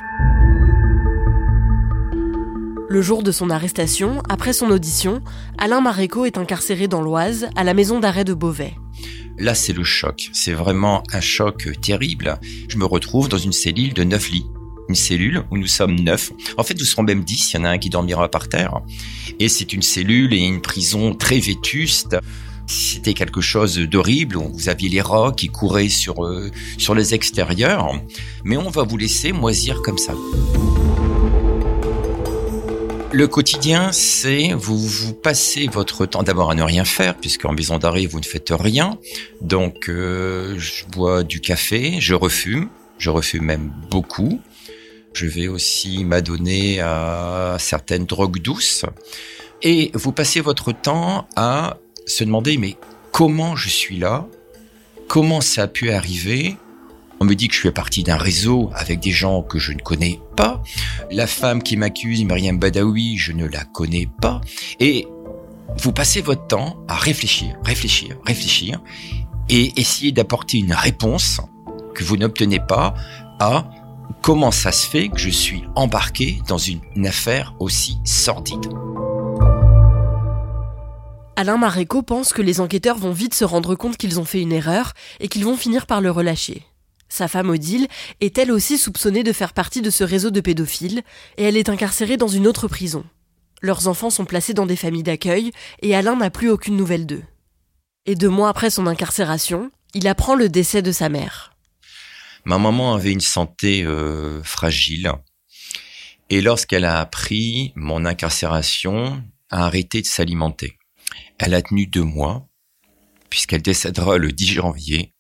Le 2.89 3.03
jour 3.03 3.23
de 3.23 3.31
son 3.31 3.51
arrestation, 3.51 4.21
après 4.29 4.53
son 4.53 4.73
audition, 4.73 5.23
Alain 5.59 5.81
Maréco 5.81 6.25
est 6.25 6.37
incarcéré 6.37 6.89
dans 6.89 7.01
l'Oise, 7.01 7.49
à 7.55 7.63
la 7.63 7.75
maison 7.75 8.01
d'arrêt 8.01 8.25
de 8.25 8.35
Beauvais. 8.35 8.75
Là, 9.39 9.55
c'est 9.55 9.73
le 9.73 9.85
choc. 9.85 10.31
C'est 10.33 10.53
vraiment 10.53 11.03
un 11.13 11.21
choc 11.21 11.69
terrible. 11.81 12.39
Je 12.69 12.77
me 12.77 12.85
retrouve 12.85 13.29
dans 13.29 13.39
une 13.39 13.53
cellule 13.53 13.95
de 13.95 14.05
9 14.05 14.31
lits. 14.31 14.47
Une 14.89 14.95
cellule 14.95 15.45
où 15.51 15.57
nous 15.57 15.67
sommes 15.67 15.95
neuf. 15.95 16.33
En 16.57 16.65
fait, 16.65 16.75
nous 16.75 16.85
serons 16.85 17.05
même 17.05 17.25
10. 17.25 17.53
Il 17.53 17.57
y 17.57 17.61
en 17.61 17.65
a 17.65 17.71
un 17.71 17.79
qui 17.79 17.91
dormira 17.91 18.29
par 18.29 18.49
terre. 18.49 18.81
Et 19.39 19.49
c'est 19.49 19.73
une 19.73 19.83
cellule 19.83 20.35
et 20.35 20.39
une 20.39 20.61
prison 20.61 21.15
très 21.15 21.39
vétuste. 21.39 22.17
C'était 22.67 23.15
quelque 23.15 23.41
chose 23.41 23.79
d'horrible. 23.79 24.37
Vous 24.37 24.69
aviez 24.69 24.89
les 24.89 25.01
rats 25.01 25.33
qui 25.37 25.49
couraient 25.49 25.89
sur, 25.89 26.25
euh, 26.25 26.51
sur 26.79 26.95
les 26.95 27.15
extérieurs. 27.15 28.01
Mais 28.45 28.57
on 28.57 28.71
va 28.71 28.83
vous 28.83 28.97
laisser 28.97 29.33
moisir 29.33 29.81
comme 29.83 29.99
ça. 29.99 30.15
Le 33.13 33.27
quotidien, 33.27 33.91
c'est 33.91 34.53
vous 34.53 34.79
vous 34.79 35.13
passez 35.13 35.67
votre 35.67 36.07
temps 36.07 36.23
d'abord 36.23 36.53
à 36.53 36.55
ne 36.55 36.63
rien 36.63 36.85
faire, 36.85 37.17
puisque 37.17 37.45
en 37.45 37.53
maison 37.53 37.77
d'arrêt 37.77 38.07
vous 38.07 38.21
ne 38.21 38.25
faites 38.25 38.53
rien. 38.53 38.99
Donc 39.41 39.89
euh, 39.89 40.57
je 40.59 40.87
bois 40.87 41.25
du 41.25 41.41
café, 41.41 41.97
je 42.01 42.15
refume, 42.15 42.69
je 42.99 43.11
refume 43.11 43.45
même 43.45 43.73
beaucoup. 43.91 44.41
Je 45.13 45.27
vais 45.27 45.49
aussi 45.49 46.05
m'adonner 46.05 46.79
à 46.81 47.57
certaines 47.59 48.07
drogues 48.07 48.39
douces. 48.39 48.85
Et 49.63 49.91
vous 49.95 50.13
passez 50.13 50.41
votre 50.41 50.71
temps 50.71 51.27
à 51.35 51.79
se 52.07 52.23
demander 52.23 52.59
mais 52.59 52.77
comment 53.11 53.57
je 53.57 53.69
suis 53.71 53.99
là? 53.99 54.29
Comment 55.09 55.41
ça 55.41 55.63
a 55.63 55.67
pu 55.67 55.91
arriver? 55.91 56.57
On 57.21 57.27
me 57.27 57.35
dit 57.35 57.49
que 57.49 57.55
je 57.55 57.61
fais 57.61 57.71
partie 57.71 58.03
d'un 58.03 58.17
réseau 58.17 58.71
avec 58.75 58.99
des 58.99 59.11
gens 59.11 59.43
que 59.43 59.59
je 59.59 59.73
ne 59.73 59.81
connais 59.81 60.21
pas. 60.37 60.63
La 61.11 61.27
femme 61.27 61.63
qui 61.63 61.77
m'accuse, 61.77 62.25
Myriam 62.25 62.59
Badawi, 62.59 63.19
je 63.19 63.33
ne 63.33 63.47
la 63.47 63.65
connais 63.65 64.09
pas. 64.23 64.41
Et 64.81 65.07
vous 65.77 65.93
passez 65.93 66.23
votre 66.23 66.47
temps 66.47 66.83
à 66.89 66.97
réfléchir, 66.97 67.57
réfléchir, 67.63 68.17
réfléchir 68.27 68.83
et 69.51 69.79
essayer 69.79 70.13
d'apporter 70.13 70.59
une 70.59 70.73
réponse 70.73 71.41
que 71.95 72.05
vous 72.05 72.17
n'obtenez 72.17 72.59
pas 72.59 72.95
à 73.39 73.69
comment 74.23 74.51
ça 74.51 74.73
se 74.73 74.89
fait 74.89 75.09
que 75.09 75.19
je 75.19 75.31
suis 75.31 75.65
embarqué 75.77 76.41
dans 76.49 76.59
une, 76.59 76.81
affaire 77.07 77.55
aussi 77.59 77.99
sordide. 78.05 78.67
Alain 81.37 81.59
Maréco 81.59 82.03
pense 82.03 82.33
que 82.33 82.43
les 82.43 82.61
enquêteurs 82.61 82.99
vont 82.99 83.13
vite 83.13 83.35
se 83.35 83.45
rendre 83.45 83.75
compte 83.75 83.97
qu'ils 83.99 84.21
ont 84.21 84.25
fait 84.25 84.41
une 84.41 84.53
erreur 84.53 84.95
et 85.21 85.29
qu'ils 85.29 85.45
vont 85.45 85.57
finir 85.57 85.87
par 85.87 86.01
le 86.01 86.11
relâcher. 86.11 86.63
Sa 87.11 87.27
femme 87.27 87.51
Odile 87.51 87.89
est 88.21 88.39
elle 88.39 88.53
aussi 88.53 88.79
soupçonnée 88.79 89.25
de 89.25 89.33
faire 89.33 89.53
partie 89.53 89.83
de 89.83 89.91
ce 89.91 90.05
réseau 90.05 90.31
de 90.31 90.41
pédophiles, 90.41 91.03
et 91.37 91.43
elle 91.43 91.57
est 91.57 91.69
incarcérée 91.69 92.17
dans 92.17 92.29
une 92.29 92.47
autre 92.47 92.69
prison. 92.69 93.05
Leurs 93.61 93.89
enfants 93.89 94.11
sont 94.11 94.25
placés 94.25 94.55
dans 94.55 94.65
des 94.65 94.77
familles 94.77 95.03
d'accueil, 95.03 95.51
et 95.83 95.95
Alain 95.95 96.17
n'a 96.17 96.31
plus 96.31 96.49
aucune 96.49 96.77
nouvelle 96.77 97.07
d'eux. 97.07 97.25
Et 98.07 98.15
deux 98.15 98.29
mois 98.29 98.49
après 98.49 98.71
son 98.71 98.87
incarcération, 98.87 99.71
il 99.93 100.07
apprend 100.07 100.37
le 100.37 100.49
décès 100.49 100.83
de 100.83 100.93
sa 100.93 101.09
mère. 101.09 101.53
Ma 102.45 102.59
maman 102.59 102.95
avait 102.95 103.13
une 103.13 103.21
santé 103.21 103.83
euh, 103.83 104.41
fragile, 104.45 105.13
et 106.31 106.41
lorsqu'elle 106.41 106.85
a 106.85 107.01
appris 107.01 107.73
mon 107.75 108.05
incarcération, 108.05 109.23
a 109.51 109.67
arrêté 109.67 110.01
de 110.01 110.07
s'alimenter. 110.07 110.79
Elle 111.39 111.55
a 111.55 111.61
tenu 111.61 111.89
deux 111.89 112.05
mois, 112.05 112.47
puisqu'elle 113.31 113.63
décédera 113.63 114.17
le 114.17 114.31
10 114.31 114.47
janvier 114.47 115.13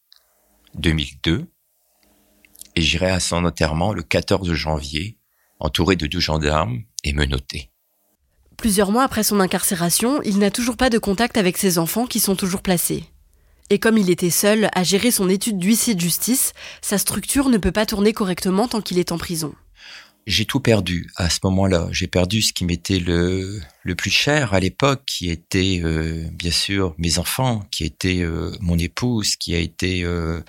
2002 0.74 1.50
et 2.80 2.82
j'irai 2.82 3.10
à 3.10 3.20
son 3.20 3.44
enterrement 3.44 3.92
le 3.92 4.02
14 4.02 4.54
janvier, 4.54 5.18
entouré 5.58 5.96
de 5.96 6.06
deux 6.06 6.18
gendarmes 6.18 6.80
et 7.04 7.12
menotté. 7.12 7.70
Plusieurs 8.56 8.90
mois 8.90 9.04
après 9.04 9.22
son 9.22 9.38
incarcération, 9.38 10.22
il 10.22 10.38
n'a 10.38 10.50
toujours 10.50 10.78
pas 10.78 10.88
de 10.88 10.96
contact 10.96 11.36
avec 11.36 11.58
ses 11.58 11.76
enfants 11.76 12.06
qui 12.06 12.20
sont 12.20 12.36
toujours 12.36 12.62
placés. 12.62 13.04
Et 13.68 13.78
comme 13.78 13.98
il 13.98 14.08
était 14.08 14.30
seul 14.30 14.70
à 14.74 14.82
gérer 14.82 15.10
son 15.10 15.28
étude 15.28 15.58
d'huissier 15.58 15.94
de 15.94 16.00
justice, 16.00 16.54
sa 16.80 16.96
structure 16.96 17.50
ne 17.50 17.58
peut 17.58 17.70
pas 17.70 17.84
tourner 17.84 18.14
correctement 18.14 18.66
tant 18.66 18.80
qu'il 18.80 18.98
est 18.98 19.12
en 19.12 19.18
prison. 19.18 19.54
J'ai 20.26 20.46
tout 20.46 20.60
perdu 20.60 21.10
à 21.16 21.28
ce 21.28 21.40
moment-là. 21.44 21.88
J'ai 21.92 22.06
perdu 22.06 22.40
ce 22.40 22.54
qui 22.54 22.64
m'était 22.64 22.98
le, 22.98 23.60
le 23.82 23.94
plus 23.94 24.10
cher 24.10 24.54
à 24.54 24.60
l'époque, 24.60 25.02
qui 25.06 25.30
était 25.30 25.80
euh, 25.84 26.26
bien 26.32 26.50
sûr 26.50 26.94
mes 26.96 27.18
enfants, 27.18 27.62
qui 27.70 27.84
était 27.84 28.20
euh, 28.20 28.52
mon 28.60 28.78
épouse, 28.78 29.36
qui 29.36 29.54
a 29.54 29.58
été 29.58 30.02
euh, 30.02 30.40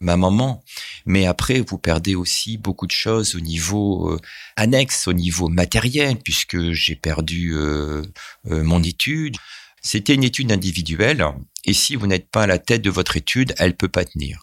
ma 0.00 0.16
maman. 0.16 0.62
Mais 1.06 1.26
après, 1.26 1.60
vous 1.60 1.78
perdez 1.78 2.14
aussi 2.14 2.58
beaucoup 2.58 2.86
de 2.86 2.92
choses 2.92 3.34
au 3.34 3.40
niveau 3.40 4.10
euh, 4.10 4.18
annexe, 4.56 5.08
au 5.08 5.12
niveau 5.12 5.48
matériel, 5.48 6.18
puisque 6.18 6.72
j'ai 6.72 6.96
perdu 6.96 7.54
euh, 7.54 8.02
euh, 8.50 8.62
mon 8.62 8.82
étude. 8.82 9.36
C'était 9.80 10.14
une 10.14 10.24
étude 10.24 10.50
individuelle, 10.50 11.24
et 11.64 11.72
si 11.72 11.94
vous 11.94 12.06
n'êtes 12.06 12.30
pas 12.30 12.42
à 12.42 12.46
la 12.46 12.58
tête 12.58 12.82
de 12.82 12.90
votre 12.90 13.16
étude, 13.16 13.54
elle 13.58 13.76
peut 13.76 13.88
pas 13.88 14.04
tenir. 14.04 14.40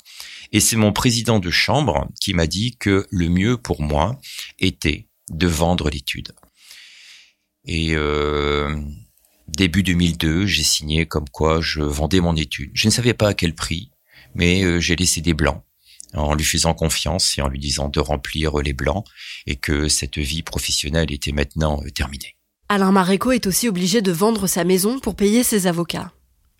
Et 0.53 0.59
c'est 0.59 0.77
mon 0.77 0.93
président 0.93 1.39
de 1.39 1.51
chambre 1.51 2.07
qui 2.21 2.33
m'a 2.33 2.47
dit 2.47 2.77
que 2.77 3.05
le 3.11 3.27
mieux 3.29 3.57
pour 3.57 3.81
moi 3.81 4.19
était 4.59 5.07
de 5.29 5.47
vendre 5.47 5.89
l'étude. 5.89 6.31
Et 7.67 7.95
début 9.47 9.83
2002, 9.83 10.45
j'ai 10.45 10.63
signé 10.63 11.05
comme 11.05 11.29
quoi 11.29 11.61
je 11.61 11.81
vendais 11.81 12.21
mon 12.21 12.35
étude. 12.35 12.71
Je 12.73 12.87
ne 12.87 12.91
savais 12.91 13.13
pas 13.13 13.29
à 13.29 13.33
quel 13.33 13.55
prix, 13.55 13.91
mais 14.35 14.63
euh, 14.63 14.79
j'ai 14.79 14.95
laissé 14.95 15.21
des 15.21 15.33
blancs. 15.33 15.61
en 16.13 16.33
lui 16.35 16.45
faisant 16.45 16.73
confiance 16.73 17.37
et 17.37 17.41
en 17.41 17.49
lui 17.49 17.59
disant 17.59 17.89
de 17.89 17.99
remplir 17.99 18.57
les 18.59 18.73
blancs 18.73 19.03
et 19.47 19.55
que 19.55 19.89
cette 19.89 20.17
vie 20.17 20.43
professionnelle 20.43 21.11
était 21.11 21.33
maintenant 21.33 21.81
euh, 21.83 21.89
terminée. 21.89 22.35
Alain 22.69 22.91
Maréco 22.91 23.31
est 23.31 23.47
aussi 23.47 23.67
obligé 23.67 24.01
de 24.01 24.11
vendre 24.11 24.47
sa 24.47 24.63
maison 24.63 24.99
pour 24.99 25.15
payer 25.15 25.43
ses 25.43 25.67
avocats. 25.67 26.11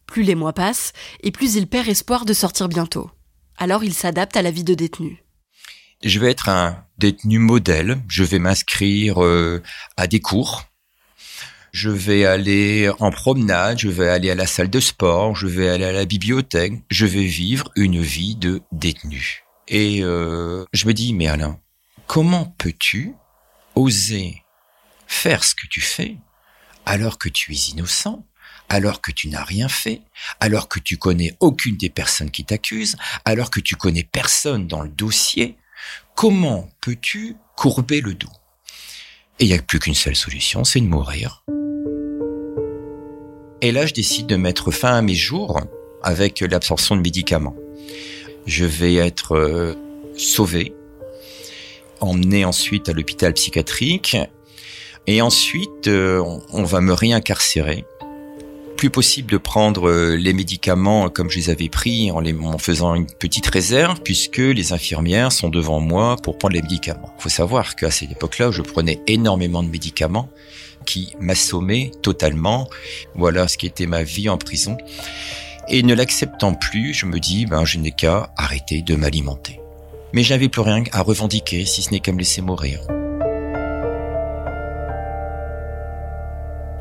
Plus 0.07 0.23
les 0.23 0.35
mois 0.35 0.53
passent, 0.53 0.93
et 1.23 1.31
plus 1.31 1.55
il 1.55 1.67
perd 1.67 1.87
espoir 1.87 2.25
de 2.25 2.33
sortir 2.33 2.67
bientôt. 2.67 3.09
Alors 3.57 3.83
il 3.83 3.93
s'adapte 3.93 4.37
à 4.37 4.41
la 4.41 4.51
vie 4.51 4.63
de 4.63 4.73
détenu. 4.73 5.23
Je 6.03 6.19
vais 6.19 6.29
être 6.29 6.49
un 6.49 6.85
détenu 6.97 7.39
modèle, 7.39 8.01
je 8.07 8.23
vais 8.23 8.39
m'inscrire 8.39 9.23
euh, 9.23 9.63
à 9.97 10.07
des 10.07 10.19
cours, 10.19 10.65
je 11.75 11.89
vais 11.89 12.23
aller 12.23 12.89
en 12.99 13.11
promenade, 13.11 13.79
je 13.79 13.89
vais 13.89 14.07
aller 14.07 14.31
à 14.31 14.35
la 14.35 14.47
salle 14.47 14.69
de 14.69 14.79
sport, 14.79 15.35
je 15.35 15.45
vais 15.45 15.67
aller 15.67 15.83
à 15.83 15.91
la 15.91 16.05
bibliothèque, 16.05 16.71
je 16.89 17.05
vais 17.05 17.25
vivre 17.25 17.69
une 17.75 18.01
vie 18.01 18.37
de 18.37 18.61
détenu. 18.71 19.43
Et 19.67 20.01
euh, 20.01 20.63
je 20.71 20.87
me 20.87 20.93
dis, 20.93 21.13
mais 21.13 21.27
Alain, 21.27 21.59
comment 22.07 22.45
peux-tu 22.57 23.13
oser 23.75 24.41
faire 25.05 25.43
ce 25.43 25.53
que 25.53 25.67
tu 25.67 25.81
fais 25.81 26.15
alors 26.85 27.17
que 27.17 27.27
tu 27.27 27.51
es 27.51 27.71
innocent, 27.71 28.25
alors 28.69 29.01
que 29.01 29.11
tu 29.11 29.27
n'as 29.27 29.43
rien 29.43 29.67
fait, 29.67 30.01
alors 30.39 30.69
que 30.69 30.79
tu 30.79 30.95
connais 30.95 31.35
aucune 31.41 31.75
des 31.75 31.89
personnes 31.89 32.31
qui 32.31 32.45
t'accusent, 32.45 32.95
alors 33.25 33.51
que 33.51 33.59
tu 33.59 33.75
connais 33.75 34.05
personne 34.05 34.65
dans 34.65 34.81
le 34.81 34.89
dossier, 34.89 35.57
comment 36.15 36.69
peux-tu 36.79 37.35
courber 37.57 37.99
le 37.99 38.13
dos? 38.13 38.31
Et 39.39 39.43
il 39.43 39.47
n'y 39.49 39.55
a 39.55 39.61
plus 39.61 39.79
qu'une 39.79 39.93
seule 39.93 40.15
solution, 40.15 40.63
c'est 40.63 40.79
de 40.79 40.87
mourir. 40.87 41.43
Et 43.65 43.71
là, 43.71 43.87
je 43.87 43.95
décide 43.95 44.27
de 44.27 44.35
mettre 44.35 44.69
fin 44.69 44.93
à 44.93 45.01
mes 45.01 45.15
jours 45.15 45.59
avec 46.03 46.41
l'absorption 46.41 46.95
de 46.95 47.01
médicaments. 47.01 47.55
Je 48.45 48.63
vais 48.63 48.93
être 48.93 49.35
euh, 49.35 49.73
sauvé, 50.15 50.75
emmené 51.99 52.45
ensuite 52.45 52.89
à 52.89 52.93
l'hôpital 52.93 53.33
psychiatrique, 53.33 54.17
et 55.07 55.19
ensuite 55.23 55.87
euh, 55.87 56.23
on 56.53 56.63
va 56.63 56.79
me 56.79 56.93
réincarcérer. 56.93 57.85
Plus 58.85 58.91
possible 58.91 59.31
de 59.31 59.39
prendre 59.39 59.89
euh, 59.89 60.15
les 60.15 60.31
médicaments 60.31 61.09
comme 61.09 61.31
je 61.31 61.39
les 61.39 61.49
avais 61.49 61.69
pris 61.69 62.11
en, 62.11 62.57
faisant 62.59 62.93
une 62.93 63.07
petite 63.07 63.47
réserve 63.47 63.99
puisque 64.03 64.37
les 64.37 64.73
infirmières 64.73 65.31
sont 65.31 65.49
devant 65.49 65.79
moi 65.79 66.17
pour 66.21 66.37
prendre 66.37 66.53
les 66.53 66.61
médicaments. 66.61 67.11
Il 67.17 67.23
faut 67.23 67.29
savoir 67.29 67.75
qu'à 67.75 67.89
cette 67.89 68.11
époque-là, 68.11 68.51
je 68.51 68.61
prenais 68.61 69.01
énormément 69.07 69.63
de 69.63 69.69
médicaments 69.69 70.29
qui 70.85 71.15
m'assommaient 71.19 71.89
totalement. 72.03 72.69
Voilà 73.15 73.47
ce 73.47 73.57
qui 73.57 73.65
était 73.65 73.87
ma 73.87 74.03
vie 74.03 74.29
en 74.29 74.37
prison. 74.37 74.77
Et 75.67 75.81
ne 75.81 75.95
l'acceptant 75.95 76.53
plus, 76.53 76.93
je 76.93 77.07
me 77.07 77.19
dis, 77.19 77.47
ben, 77.47 77.65
je 77.65 77.79
n'ai 77.79 77.91
qu'à 77.91 78.29
arrêter 78.37 78.83
de 78.83 78.95
m'alimenter. 78.95 79.59
Mais 80.13 80.21
je 80.21 80.31
n'avais 80.31 80.47
plus 80.47 80.61
rien 80.61 80.83
à 80.91 81.01
revendiquer, 81.01 81.65
si 81.65 81.81
ce 81.81 81.89
n'est 81.89 82.01
qu'à 82.01 82.11
me 82.11 82.19
laisser 82.19 82.43
mourir. 82.43 82.81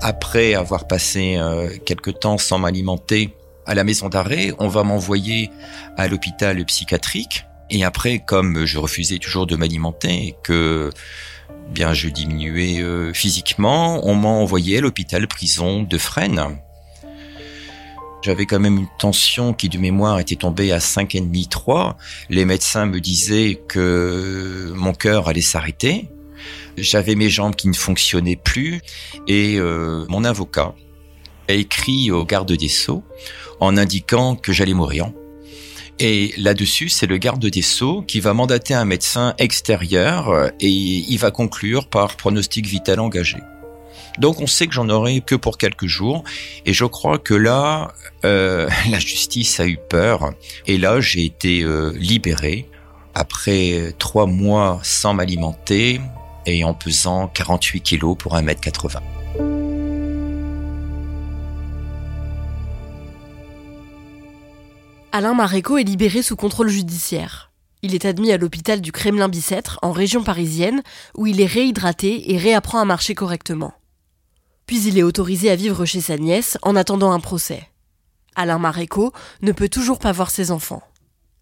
Après 0.06 0.52
avoir 0.52 0.86
passé 0.86 1.36
euh, 1.38 1.70
quelque 1.86 2.10
temps 2.10 2.36
sans 2.36 2.58
m'alimenter 2.58 3.34
à 3.64 3.74
la 3.74 3.84
maison 3.84 4.10
d'arrêt, 4.10 4.52
on 4.58 4.68
va 4.68 4.82
m'envoyer 4.82 5.50
à 5.96 6.08
l'hôpital 6.08 6.62
psychiatrique. 6.66 7.46
Et 7.70 7.84
après, 7.84 8.18
comme 8.18 8.66
je 8.66 8.76
refusais 8.76 9.16
toujours 9.16 9.46
de 9.46 9.56
m'alimenter 9.56 10.26
et 10.26 10.36
que 10.42 10.90
bien 11.70 11.94
je 11.94 12.10
diminuais 12.10 12.82
euh, 12.82 13.14
physiquement, 13.14 14.06
on 14.06 14.14
m'a 14.14 14.28
envoyé 14.28 14.76
à 14.76 14.80
l'hôpital 14.82 15.26
prison 15.26 15.82
de 15.82 15.96
Fresnes 15.96 16.58
j'avais 18.22 18.46
quand 18.46 18.58
même 18.58 18.78
une 18.78 18.88
tension 18.98 19.52
qui 19.52 19.68
du 19.68 19.78
mémoire 19.78 20.18
était 20.18 20.36
tombée 20.36 20.72
à 20.72 20.78
5,5 20.78 21.46
3. 21.48 21.98
Les 22.30 22.46
médecins 22.46 22.86
me 22.86 22.98
disaient 22.98 23.60
que 23.68 24.72
mon 24.74 24.94
cœur 24.94 25.28
allait 25.28 25.42
s'arrêter. 25.42 26.08
J'avais 26.76 27.14
mes 27.14 27.30
jambes 27.30 27.54
qui 27.54 27.68
ne 27.68 27.74
fonctionnaient 27.74 28.36
plus 28.36 28.80
et 29.26 29.56
euh, 29.58 30.04
mon 30.08 30.24
avocat 30.24 30.74
a 31.48 31.52
écrit 31.52 32.10
au 32.10 32.24
garde 32.24 32.52
des 32.52 32.68
Sceaux 32.68 33.04
en 33.60 33.76
indiquant 33.76 34.36
que 34.36 34.52
j'allais 34.52 34.74
mourir. 34.74 35.10
Et 36.00 36.34
là-dessus, 36.38 36.88
c'est 36.88 37.06
le 37.06 37.18
garde 37.18 37.44
des 37.44 37.62
Sceaux 37.62 38.02
qui 38.02 38.20
va 38.20 38.34
mandater 38.34 38.74
un 38.74 38.84
médecin 38.84 39.34
extérieur 39.38 40.50
et 40.60 40.68
il 40.68 41.18
va 41.18 41.30
conclure 41.30 41.88
par 41.88 42.16
pronostic 42.16 42.66
vital 42.66 42.98
engagé. 42.98 43.38
Donc 44.18 44.40
on 44.40 44.46
sait 44.46 44.66
que 44.66 44.74
j'en 44.74 44.88
aurai 44.88 45.20
que 45.20 45.34
pour 45.34 45.58
quelques 45.58 45.86
jours. 45.86 46.24
Et 46.66 46.72
je 46.72 46.84
crois 46.84 47.18
que 47.18 47.34
là, 47.34 47.92
euh, 48.24 48.68
la 48.90 48.98
justice 48.98 49.60
a 49.60 49.66
eu 49.66 49.78
peur. 49.88 50.32
Et 50.66 50.78
là, 50.78 51.00
j'ai 51.00 51.24
été 51.24 51.62
euh, 51.62 51.92
libéré 51.96 52.68
après 53.14 53.94
trois 53.98 54.26
mois 54.26 54.80
sans 54.82 55.14
m'alimenter 55.14 56.00
et 56.46 56.64
en 56.64 56.74
pesant 56.74 57.28
48 57.28 57.80
kilos 57.80 58.16
pour 58.18 58.34
1m80. 58.34 59.00
Alain 65.12 65.34
Maréco 65.34 65.78
est 65.78 65.84
libéré 65.84 66.22
sous 66.22 66.34
contrôle 66.34 66.68
judiciaire. 66.68 67.52
Il 67.82 67.94
est 67.94 68.04
admis 68.04 68.32
à 68.32 68.36
l'hôpital 68.36 68.80
du 68.80 68.90
Kremlin-Bicêtre, 68.90 69.78
en 69.82 69.92
région 69.92 70.24
parisienne, 70.24 70.82
où 71.16 71.26
il 71.26 71.40
est 71.40 71.46
réhydraté 71.46 72.32
et 72.32 72.38
réapprend 72.38 72.80
à 72.80 72.84
marcher 72.84 73.14
correctement. 73.14 73.74
Puis 74.66 74.82
il 74.84 74.98
est 74.98 75.02
autorisé 75.02 75.50
à 75.50 75.56
vivre 75.56 75.84
chez 75.84 76.00
sa 76.00 76.16
nièce 76.16 76.58
en 76.62 76.76
attendant 76.76 77.12
un 77.12 77.20
procès. 77.20 77.68
Alain 78.34 78.58
Maréco 78.58 79.12
ne 79.42 79.52
peut 79.52 79.68
toujours 79.68 79.98
pas 79.98 80.12
voir 80.12 80.30
ses 80.30 80.50
enfants. 80.50 80.82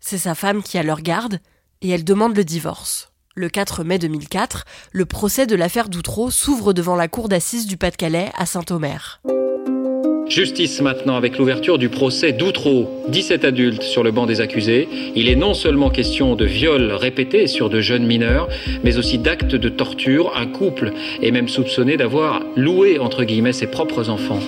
C'est 0.01 0.19
sa 0.19 0.35
femme 0.35 0.63
qui 0.63 0.79
a 0.79 0.83
leur 0.83 1.01
garde 1.01 1.39
et 1.81 1.89
elle 1.91 2.05
demande 2.05 2.37
le 2.37 2.45
divorce. 2.45 3.12
Le 3.35 3.49
4 3.49 3.83
mai 3.83 3.99
2004, 3.99 4.67
le 4.93 5.07
procès 5.07 5.47
de 5.47 5.57
l'affaire 5.57 5.89
Doutreau 5.89 6.31
s'ouvre 6.31 6.75
devant 6.75 6.97
la 6.97 7.09
cour 7.09 7.31
d'assises 7.31 7.67
du 7.67 7.79
Pas-de-Calais 7.79 8.31
à 8.37 8.45
Saint-Omer. 8.45 9.23
Justice 10.29 10.83
maintenant 10.83 11.17
avec 11.17 11.39
l'ouverture 11.39 11.79
du 11.79 11.89
procès 11.89 12.33
d'Outreau. 12.33 12.91
17 13.09 13.47
adultes 13.47 13.83
sur 13.83 14.03
le 14.03 14.11
banc 14.11 14.27
des 14.27 14.43
accusés. 14.43 14.87
Il 15.17 15.31
est 15.31 15.37
non 15.37 15.55
seulement 15.55 15.89
question 15.89 16.37
de 16.37 16.45
viols 16.45 16.93
répétés 16.93 17.47
sur 17.47 17.71
de 17.71 17.81
jeunes 17.81 18.07
mineurs, 18.07 18.49
mais 18.85 18.99
aussi 18.99 19.17
d'actes 19.17 19.55
de 19.55 19.69
torture. 19.71 20.37
Un 20.37 20.47
couple 20.47 20.93
est 21.23 21.31
même 21.31 21.49
soupçonné 21.49 21.97
d'avoir 21.97 22.43
loué, 22.55 22.99
entre 22.99 23.25
guillemets, 23.25 23.55
ses 23.55 23.67
propres 23.67 24.11
enfants. 24.11 24.41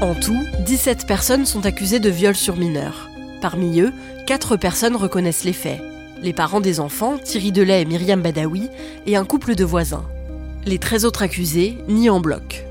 En 0.00 0.14
tout, 0.14 0.46
17 0.60 1.08
personnes 1.08 1.44
sont 1.44 1.66
accusées 1.66 1.98
de 1.98 2.08
viols 2.08 2.36
sur 2.36 2.56
mineurs. 2.56 3.10
Parmi 3.40 3.80
eux, 3.80 3.92
4 4.28 4.56
personnes 4.56 4.94
reconnaissent 4.94 5.44
les 5.44 5.52
faits. 5.52 5.80
Les 6.22 6.34
parents 6.34 6.60
des 6.60 6.80
enfants, 6.80 7.16
Thierry 7.16 7.50
Delay 7.50 7.82
et 7.82 7.84
Myriam 7.86 8.20
Badawi, 8.20 8.68
et 9.06 9.16
un 9.16 9.24
couple 9.24 9.54
de 9.54 9.64
voisins. 9.64 10.04
Les 10.66 10.78
13 10.78 11.06
autres 11.06 11.22
accusés 11.22 11.78
nient 11.88 12.10
en 12.10 12.20
bloc. 12.20 12.66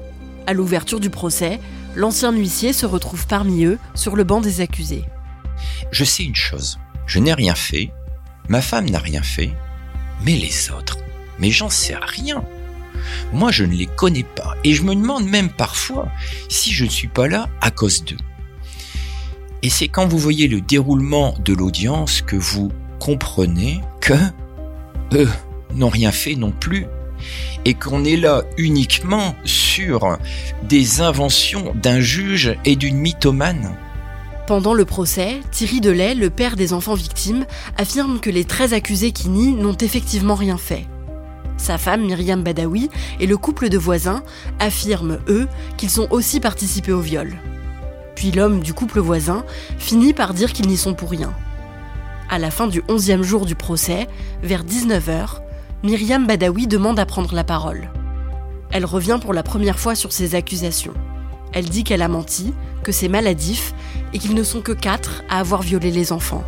À 0.45 0.53
l'ouverture 0.53 0.99
du 0.99 1.09
procès, 1.09 1.59
l'ancien 1.95 2.31
huissier 2.31 2.73
se 2.73 2.85
retrouve 2.85 3.25
parmi 3.25 3.65
eux 3.65 3.79
sur 3.95 4.15
le 4.15 4.23
banc 4.23 4.39
des 4.39 4.61
accusés. 4.61 5.03
Je 5.91 6.03
sais 6.03 6.23
une 6.23 6.35
chose, 6.35 6.77
je 7.07 7.17
n'ai 7.17 7.33
rien 7.33 7.55
fait, 7.55 7.91
ma 8.49 8.61
femme 8.61 8.87
n'a 8.87 8.99
rien 8.99 9.23
fait, 9.23 9.51
mais 10.23 10.35
les 10.35 10.69
autres, 10.69 10.99
mais 11.39 11.49
j'en 11.49 11.69
sais 11.69 11.95
rien. 11.99 12.43
Moi, 13.33 13.51
je 13.51 13.63
ne 13.63 13.73
les 13.73 13.87
connais 13.87 14.25
pas 14.35 14.55
et 14.63 14.75
je 14.75 14.83
me 14.83 14.93
demande 14.93 15.27
même 15.27 15.49
parfois 15.49 16.07
si 16.49 16.71
je 16.71 16.85
ne 16.85 16.89
suis 16.89 17.07
pas 17.07 17.27
là 17.27 17.49
à 17.61 17.71
cause 17.71 18.03
d'eux. 18.03 18.17
Et 19.63 19.69
c'est 19.71 19.87
quand 19.87 20.07
vous 20.07 20.19
voyez 20.19 20.47
le 20.47 20.61
déroulement 20.61 21.35
de 21.43 21.53
l'audience 21.53 22.21
que 22.21 22.35
vous 22.35 22.71
comprenez 22.99 23.81
que 24.01 24.13
eux 25.13 25.29
n'ont 25.73 25.89
rien 25.89 26.11
fait 26.11 26.35
non 26.35 26.51
plus 26.51 26.85
et 27.65 27.73
qu'on 27.73 28.05
est 28.05 28.17
là 28.17 28.43
uniquement 28.57 29.35
sur 29.43 30.17
des 30.63 31.01
inventions 31.01 31.73
d'un 31.75 31.99
juge 31.99 32.55
et 32.65 32.75
d'une 32.75 32.97
mythomane. 32.97 33.75
Pendant 34.47 34.73
le 34.73 34.85
procès, 34.85 35.41
Thierry 35.51 35.79
Delay, 35.79 36.15
le 36.15 36.29
père 36.29 36.55
des 36.55 36.73
enfants 36.73 36.95
victimes, 36.95 37.45
affirme 37.77 38.19
que 38.19 38.29
les 38.29 38.45
13 38.45 38.73
accusés 38.73 39.11
qui 39.11 39.29
nient 39.29 39.55
n'ont 39.55 39.77
effectivement 39.77 40.35
rien 40.35 40.57
fait. 40.57 40.87
Sa 41.57 41.77
femme, 41.77 42.05
Myriam 42.05 42.41
Badawi, 42.41 42.89
et 43.19 43.27
le 43.27 43.37
couple 43.37 43.69
de 43.69 43.77
voisins 43.77 44.23
affirment, 44.59 45.19
eux, 45.27 45.47
qu'ils 45.77 46.01
ont 46.01 46.07
aussi 46.09 46.39
participé 46.39 46.91
au 46.93 47.01
viol. 47.01 47.35
Puis 48.15 48.31
l'homme 48.31 48.61
du 48.61 48.73
couple 48.73 48.99
voisin 48.99 49.45
finit 49.77 50.13
par 50.13 50.33
dire 50.33 50.51
qu'ils 50.51 50.67
n'y 50.67 50.77
sont 50.77 50.93
pour 50.93 51.11
rien. 51.11 51.33
À 52.29 52.37
la 52.37 52.51
fin 52.51 52.67
du 52.67 52.81
11e 52.83 53.23
jour 53.23 53.47
du 53.47 53.55
procès, 53.55 54.07
vers 54.43 54.63
19h, 54.63 55.41
Myriam 55.83 56.27
Badawi 56.27 56.67
demande 56.67 56.99
à 56.99 57.07
prendre 57.07 57.33
la 57.33 57.43
parole. 57.43 57.89
Elle 58.71 58.85
revient 58.85 59.17
pour 59.19 59.33
la 59.33 59.41
première 59.41 59.79
fois 59.79 59.95
sur 59.95 60.11
ses 60.11 60.35
accusations. 60.35 60.93
Elle 61.53 61.67
dit 61.67 61.83
qu'elle 61.83 62.03
a 62.03 62.07
menti, 62.07 62.53
que 62.83 62.91
c'est 62.91 63.07
maladif 63.07 63.73
et 64.13 64.19
qu'ils 64.19 64.35
ne 64.35 64.43
sont 64.43 64.61
que 64.61 64.71
quatre 64.71 65.23
à 65.27 65.39
avoir 65.39 65.63
violé 65.63 65.89
les 65.89 66.11
enfants. 66.11 66.43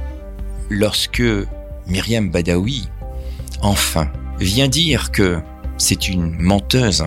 Lorsque 0.69 1.23
Myriam 1.87 2.29
Badawi, 2.29 2.87
enfin, 3.63 4.11
vient 4.39 4.67
dire 4.67 5.11
que 5.11 5.39
c'est 5.79 6.09
une 6.09 6.37
menteuse, 6.37 7.05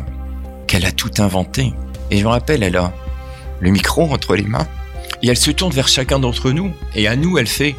qu'elle 0.66 0.84
a 0.84 0.90
tout 0.90 1.12
inventé, 1.18 1.72
et 2.10 2.18
je 2.18 2.24
me 2.24 2.30
rappelle, 2.30 2.64
elle 2.64 2.76
a 2.76 2.92
le 3.60 3.70
micro 3.70 4.02
entre 4.12 4.34
les 4.34 4.42
mains, 4.42 4.66
et 5.22 5.28
elle 5.28 5.36
se 5.36 5.52
tourne 5.52 5.72
vers 5.72 5.86
chacun 5.86 6.18
d'entre 6.18 6.50
nous, 6.50 6.72
et 6.96 7.06
à 7.06 7.14
nous, 7.14 7.38
elle 7.38 7.46
fait 7.46 7.76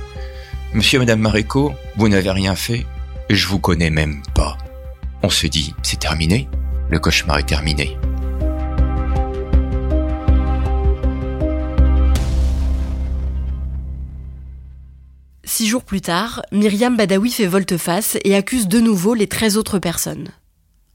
Monsieur 0.76 0.98
et 0.98 1.00
Madame 1.00 1.22
Maréco, 1.22 1.74
vous 1.96 2.10
n'avez 2.10 2.32
rien 2.32 2.54
fait, 2.54 2.86
je 3.30 3.48
vous 3.48 3.60
connais 3.60 3.90
même 3.90 4.22
pas. 4.36 4.58
On 5.24 5.30
se 5.30 5.48
dit, 5.48 5.74
c'est 5.84 6.02
terminé, 6.02 6.50
le 6.90 7.00
cauchemar 7.00 7.40
est 7.40 7.44
terminé. 7.44 7.98
Six 15.46 15.68
jours 15.68 15.86
plus 15.86 16.02
tard, 16.02 16.42
Myriam 16.52 16.98
Badawi 16.98 17.32
fait 17.32 17.48
volte-face 17.48 18.18
et 18.26 18.36
accuse 18.36 18.68
de 18.68 18.82
nouveau 18.82 19.14
les 19.14 19.28
13 19.28 19.56
autres 19.56 19.80
personnes. 19.80 20.34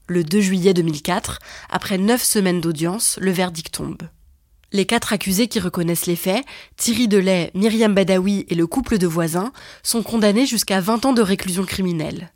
Le 0.05 0.23
2 0.23 0.41
juillet 0.41 0.75
2004, 0.75 1.39
après 1.71 1.97
neuf 1.97 2.21
semaines 2.21 2.61
d'audience, 2.61 3.17
le 3.19 3.31
verdict 3.31 3.73
tombe. 3.73 4.03
Les 4.73 4.85
quatre 4.85 5.11
accusés 5.11 5.47
qui 5.47 5.59
reconnaissent 5.59 6.05
les 6.05 6.15
faits, 6.15 6.45
Thierry 6.77 7.09
Delay, 7.09 7.51
Myriam 7.53 7.93
Badawi 7.93 8.45
et 8.47 8.55
le 8.55 8.67
couple 8.67 8.97
de 8.97 9.07
voisins, 9.07 9.51
sont 9.83 10.01
condamnés 10.01 10.45
jusqu'à 10.45 10.79
20 10.79 11.05
ans 11.05 11.13
de 11.13 11.21
réclusion 11.21 11.65
criminelle. 11.65 12.31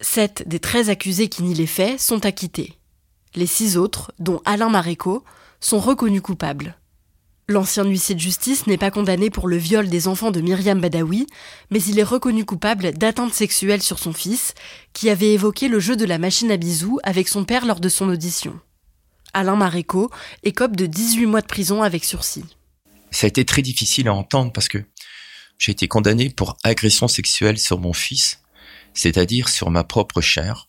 Sept 0.00 0.44
des 0.46 0.60
13 0.60 0.90
accusés 0.90 1.28
qui 1.28 1.42
nient 1.42 1.54
les 1.54 1.66
faits 1.66 2.00
sont 2.00 2.24
acquittés. 2.24 2.74
Les 3.34 3.46
six 3.46 3.76
autres, 3.76 4.12
dont 4.20 4.40
Alain 4.44 4.68
Maréco, 4.68 5.24
sont 5.60 5.80
reconnus 5.80 6.22
coupables. 6.22 6.76
L'ancien 7.48 7.84
huissier 7.84 8.14
de 8.14 8.20
justice 8.20 8.68
n'est 8.68 8.78
pas 8.78 8.92
condamné 8.92 9.28
pour 9.28 9.48
le 9.48 9.56
viol 9.56 9.88
des 9.88 10.06
enfants 10.06 10.30
de 10.30 10.40
Myriam 10.40 10.80
Badawi, 10.80 11.26
mais 11.70 11.82
il 11.82 11.98
est 11.98 12.04
reconnu 12.04 12.44
coupable 12.44 12.92
d'atteinte 12.92 13.34
sexuelle 13.34 13.82
sur 13.82 13.98
son 13.98 14.12
fils, 14.12 14.54
qui 14.92 15.10
avait 15.10 15.32
évoqué 15.32 15.66
le 15.66 15.80
jeu 15.80 15.96
de 15.96 16.04
la 16.04 16.18
machine 16.18 16.52
à 16.52 16.56
bisous 16.56 17.00
avec 17.02 17.28
son 17.28 17.44
père 17.44 17.66
lors 17.66 17.80
de 17.80 17.88
son 17.88 18.08
audition. 18.08 18.60
Alain 19.34 19.56
Maréco 19.56 20.10
écope 20.42 20.76
de 20.76 20.86
18 20.86 21.26
mois 21.26 21.40
de 21.40 21.46
prison 21.46 21.82
avec 21.82 22.04
sursis. 22.04 22.44
Ça 23.10 23.26
a 23.26 23.28
été 23.28 23.44
très 23.44 23.62
difficile 23.62 24.08
à 24.08 24.14
entendre 24.14 24.52
parce 24.52 24.68
que 24.68 24.84
j'ai 25.58 25.72
été 25.72 25.88
condamné 25.88 26.30
pour 26.30 26.56
agression 26.64 27.08
sexuelle 27.08 27.58
sur 27.58 27.78
mon 27.78 27.92
fils, 27.92 28.40
c'est-à-dire 28.94 29.48
sur 29.48 29.70
ma 29.70 29.84
propre 29.84 30.20
chair, 30.20 30.68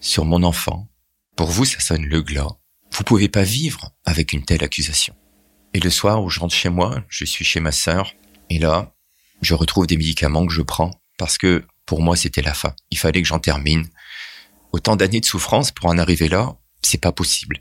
sur 0.00 0.24
mon 0.24 0.42
enfant. 0.42 0.88
Pour 1.36 1.48
vous, 1.48 1.64
ça 1.64 1.80
sonne 1.80 2.04
le 2.04 2.22
glas. 2.22 2.56
Vous 2.92 3.04
pouvez 3.04 3.28
pas 3.28 3.42
vivre 3.42 3.90
avec 4.04 4.32
une 4.32 4.44
telle 4.44 4.64
accusation. 4.64 5.14
Et 5.74 5.80
le 5.80 5.90
soir 5.90 6.22
où 6.22 6.30
je 6.30 6.40
rentre 6.40 6.54
chez 6.54 6.68
moi, 6.68 7.02
je 7.08 7.24
suis 7.24 7.44
chez 7.44 7.60
ma 7.60 7.72
sœur, 7.72 8.14
et 8.50 8.58
là, 8.58 8.94
je 9.42 9.54
retrouve 9.54 9.86
des 9.86 9.96
médicaments 9.96 10.46
que 10.46 10.52
je 10.52 10.62
prends 10.62 10.90
parce 11.18 11.38
que 11.38 11.64
pour 11.84 12.02
moi 12.02 12.16
c'était 12.16 12.42
la 12.42 12.54
fin. 12.54 12.74
Il 12.90 12.98
fallait 12.98 13.22
que 13.22 13.28
j'en 13.28 13.38
termine. 13.38 13.88
Autant 14.72 14.96
d'années 14.96 15.20
de 15.20 15.26
souffrance 15.26 15.70
pour 15.70 15.86
en 15.86 15.98
arriver 15.98 16.28
là, 16.28 16.56
c'est 16.82 17.00
pas 17.00 17.12
possible. 17.12 17.58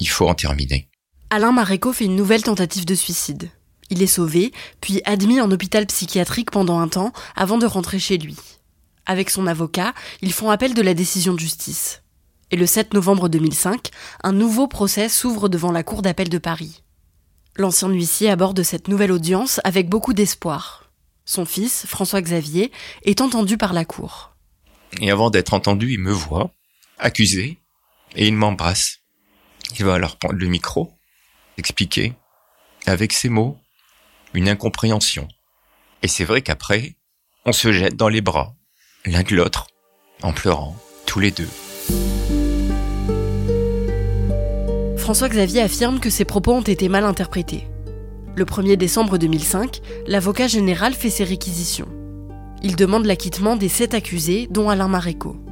Il 0.00 0.08
faut 0.08 0.28
en 0.28 0.34
terminer. 0.34 0.88
Alain 1.30 1.52
Maréco 1.52 1.92
fait 1.92 2.04
une 2.04 2.16
nouvelle 2.16 2.42
tentative 2.42 2.84
de 2.84 2.94
suicide. 2.94 3.50
Il 3.90 4.02
est 4.02 4.06
sauvé, 4.06 4.52
puis 4.80 5.02
admis 5.04 5.40
en 5.40 5.50
hôpital 5.50 5.86
psychiatrique 5.86 6.50
pendant 6.50 6.78
un 6.78 6.88
temps 6.88 7.12
avant 7.36 7.58
de 7.58 7.66
rentrer 7.66 7.98
chez 7.98 8.18
lui. 8.18 8.36
Avec 9.06 9.30
son 9.30 9.46
avocat, 9.46 9.94
ils 10.22 10.32
font 10.32 10.50
appel 10.50 10.74
de 10.74 10.82
la 10.82 10.94
décision 10.94 11.34
de 11.34 11.40
justice. 11.40 12.02
Et 12.50 12.56
le 12.56 12.66
7 12.66 12.94
novembre 12.94 13.28
2005, 13.28 13.90
un 14.22 14.32
nouveau 14.32 14.68
procès 14.68 15.08
s'ouvre 15.08 15.48
devant 15.48 15.72
la 15.72 15.82
Cour 15.82 16.02
d'appel 16.02 16.28
de 16.28 16.38
Paris. 16.38 16.82
L'ancien 17.56 17.88
huissier 17.88 18.30
aborde 18.30 18.62
cette 18.62 18.88
nouvelle 18.88 19.12
audience 19.12 19.60
avec 19.64 19.88
beaucoup 19.88 20.12
d'espoir. 20.12 20.90
Son 21.24 21.44
fils, 21.44 21.86
François 21.86 22.20
Xavier, 22.20 22.70
est 23.04 23.20
entendu 23.20 23.56
par 23.56 23.72
la 23.72 23.84
cour. 23.84 24.34
Et 25.00 25.10
avant 25.10 25.30
d'être 25.30 25.54
entendu, 25.54 25.92
il 25.92 26.00
me 26.00 26.12
voit, 26.12 26.52
accusé, 26.98 27.58
et 28.16 28.26
il 28.26 28.34
m'embrasse. 28.34 29.03
Il 29.78 29.84
va 29.84 29.94
alors 29.94 30.16
prendre 30.16 30.38
le 30.38 30.46
micro, 30.46 30.92
expliquer, 31.58 32.14
avec 32.86 33.12
ses 33.12 33.28
mots, 33.28 33.58
une 34.34 34.48
incompréhension. 34.48 35.28
Et 36.02 36.08
c'est 36.08 36.24
vrai 36.24 36.42
qu'après, 36.42 36.96
on 37.44 37.52
se 37.52 37.72
jette 37.72 37.96
dans 37.96 38.08
les 38.08 38.20
bras, 38.20 38.54
l'un 39.04 39.22
de 39.22 39.34
l'autre, 39.34 39.66
en 40.22 40.32
pleurant, 40.32 40.76
tous 41.06 41.20
les 41.20 41.30
deux. 41.30 41.48
François 44.96 45.28
Xavier 45.28 45.60
affirme 45.60 46.00
que 46.00 46.08
ses 46.08 46.24
propos 46.24 46.52
ont 46.54 46.62
été 46.62 46.88
mal 46.88 47.04
interprétés. 47.04 47.68
Le 48.36 48.44
1er 48.44 48.76
décembre 48.76 49.18
2005, 49.18 49.80
l'avocat 50.06 50.48
général 50.48 50.94
fait 50.94 51.10
ses 51.10 51.24
réquisitions. 51.24 51.88
Il 52.62 52.74
demande 52.74 53.04
l'acquittement 53.04 53.56
des 53.56 53.68
sept 53.68 53.92
accusés, 53.92 54.48
dont 54.50 54.70
Alain 54.70 54.88
Maréco. 54.88 55.43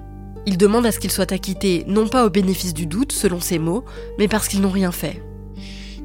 Il 0.47 0.59
demande 0.59 0.87
à 0.87 0.93
ce 0.93 0.99
qu'ils 0.99 1.11
soient 1.11 1.33
acquittés 1.33 1.85
non 1.87 2.09
pas 2.09 2.27
au 2.27 2.31
bénéfice 2.31 2.75
du 2.75 2.87
doute, 2.87 3.13
selon 3.13 3.41
ses 3.41 3.59
mots, 3.59 3.85
mais 4.19 4.29
parce 4.29 4.49
qu'ils 4.49 4.61
n'ont 4.61 4.71
rien 4.71 4.93
fait. 4.93 5.23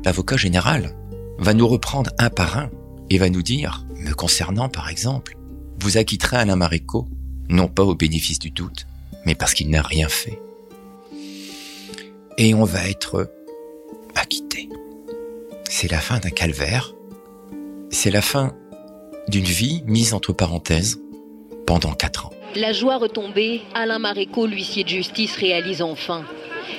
L'avocat 0.06 0.38
général 0.38 0.96
va 1.40 1.54
nous 1.54 1.68
reprendre 1.68 2.12
un 2.20 2.30
par 2.30 2.58
un 2.58 2.70
et 3.10 3.18
va 3.18 3.30
nous 3.30 3.42
dire, 3.42 3.86
me 3.98 4.14
concernant 4.14 4.70
par 4.70 4.90
exemple, 4.90 5.38
vous 5.80 5.98
acquitterez 5.98 6.38
Alain 6.38 6.56
Maréco, 6.56 7.08
non 7.50 7.68
pas 7.68 7.84
au 7.84 7.96
bénéfice 7.96 8.40
du 8.40 8.52
doute, 8.52 8.88
mais 9.26 9.36
parce 9.36 9.54
qu'il 9.54 9.70
n'a 9.70 9.82
rien 9.82 10.10
fait. 10.10 10.40
Et 12.38 12.54
on 12.54 12.64
va 12.64 12.88
être 12.88 13.32
acquitté. 14.16 14.70
C'est 15.70 15.92
la 15.92 16.00
fin 16.00 16.20
d'un 16.20 16.30
calvaire. 16.30 16.94
C'est 17.90 18.12
la 18.12 18.22
fin 18.22 18.56
d'une 19.28 19.46
vie 19.46 19.84
mise 19.88 20.14
entre 20.14 20.34
parenthèses 20.34 21.00
pendant 21.66 21.94
quatre 21.94 22.28
ans. 22.28 22.34
La 22.56 22.74
joie 22.74 22.98
retombée, 22.98 23.62
Alain 23.76 24.00
Maréco, 24.00 24.48
l'huissier 24.48 24.84
de 24.84 24.90
justice, 24.90 25.36
réalise 25.36 25.82
enfin. 25.82 26.24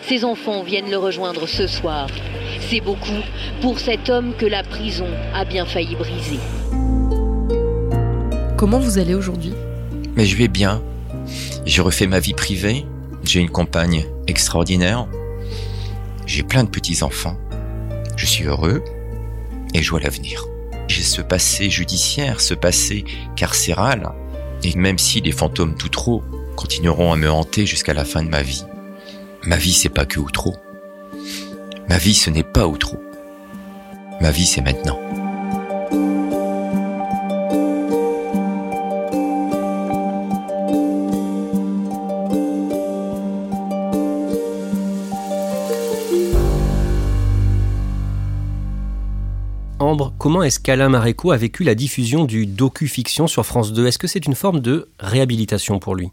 Ses 0.02 0.24
enfants 0.24 0.62
viennent 0.62 0.90
le 0.90 0.96
rejoindre 0.96 1.46
ce 1.46 1.66
soir. 1.66 2.09
C'est 2.68 2.81
beaucoup 2.81 3.22
pour 3.61 3.78
cet 3.78 4.09
homme 4.09 4.35
que 4.37 4.46
la 4.46 4.62
prison 4.62 5.07
a 5.35 5.44
bien 5.44 5.66
failli 5.66 5.94
briser. 5.94 6.38
Comment 8.57 8.78
vous 8.78 8.98
allez 8.98 9.14
aujourd'hui? 9.14 9.52
Mais 10.16 10.24
je 10.24 10.37
vais 10.37 10.48
bien. 10.48 10.83
Je 11.64 11.83
refais 11.83 12.07
ma 12.07 12.18
vie 12.18 12.35
privée. 12.35 12.85
J'ai 13.22 13.40
une 13.40 13.50
compagne 13.50 14.07
extraordinaire. 14.26 15.07
J'ai 16.26 16.42
plein 16.42 16.64
de 16.64 16.70
petits-enfants. 16.70 17.37
Je 18.16 18.26
suis 18.26 18.44
heureux 18.44 18.83
et 19.74 19.83
je 19.83 19.90
vois 19.90 20.00
l'avenir. 20.00 20.44
J'ai 20.88 21.02
ce 21.02 21.20
passé 21.20 21.70
judiciaire, 21.70 22.40
ce 22.40 22.54
passé 22.54 23.04
carcéral, 23.37 24.12
et 24.62 24.75
même 24.77 24.99
si 24.99 25.21
les 25.21 25.33
fantômes 25.33 25.75
tout 25.75 25.88
trop 25.88 26.23
continueront 26.57 27.12
à 27.12 27.16
me 27.16 27.31
hanter 27.31 27.66
jusqu'à 27.66 27.94
la 27.94 28.05
fin 28.05 28.23
de 28.23 28.29
ma 28.29 28.42
vie, 28.42 28.64
ma 29.44 29.57
vie 29.57 29.73
c'est 29.73 29.88
pas 29.88 30.07
que 30.07 30.18
Outreau. 30.18 30.55
Ma 31.88 31.99
vie 31.99 32.14
ce 32.14 32.31
n'est 32.31 32.42
pas 32.42 32.66
Outreau. 32.66 33.01
Ma 34.21 34.31
vie 34.31 34.47
c'est 34.47 34.61
maintenant. 34.61 34.99
Comment 50.29 50.43
est-ce 50.43 50.61
qu'Alain 50.61 50.91
Maréco 50.91 51.31
a 51.31 51.38
vécu 51.38 51.64
la 51.64 51.75
diffusion 51.75 52.27
du 52.27 52.45
docu-fiction 52.45 53.29
sur 53.29 53.47
France 53.47 53.73
2 53.73 53.87
Est-ce 53.87 53.97
que 53.97 54.07
c'est 54.07 54.27
une 54.27 54.35
forme 54.35 54.61
de 54.61 54.91
réhabilitation 55.01 55.79
pour 55.79 55.97
lui? 55.97 56.11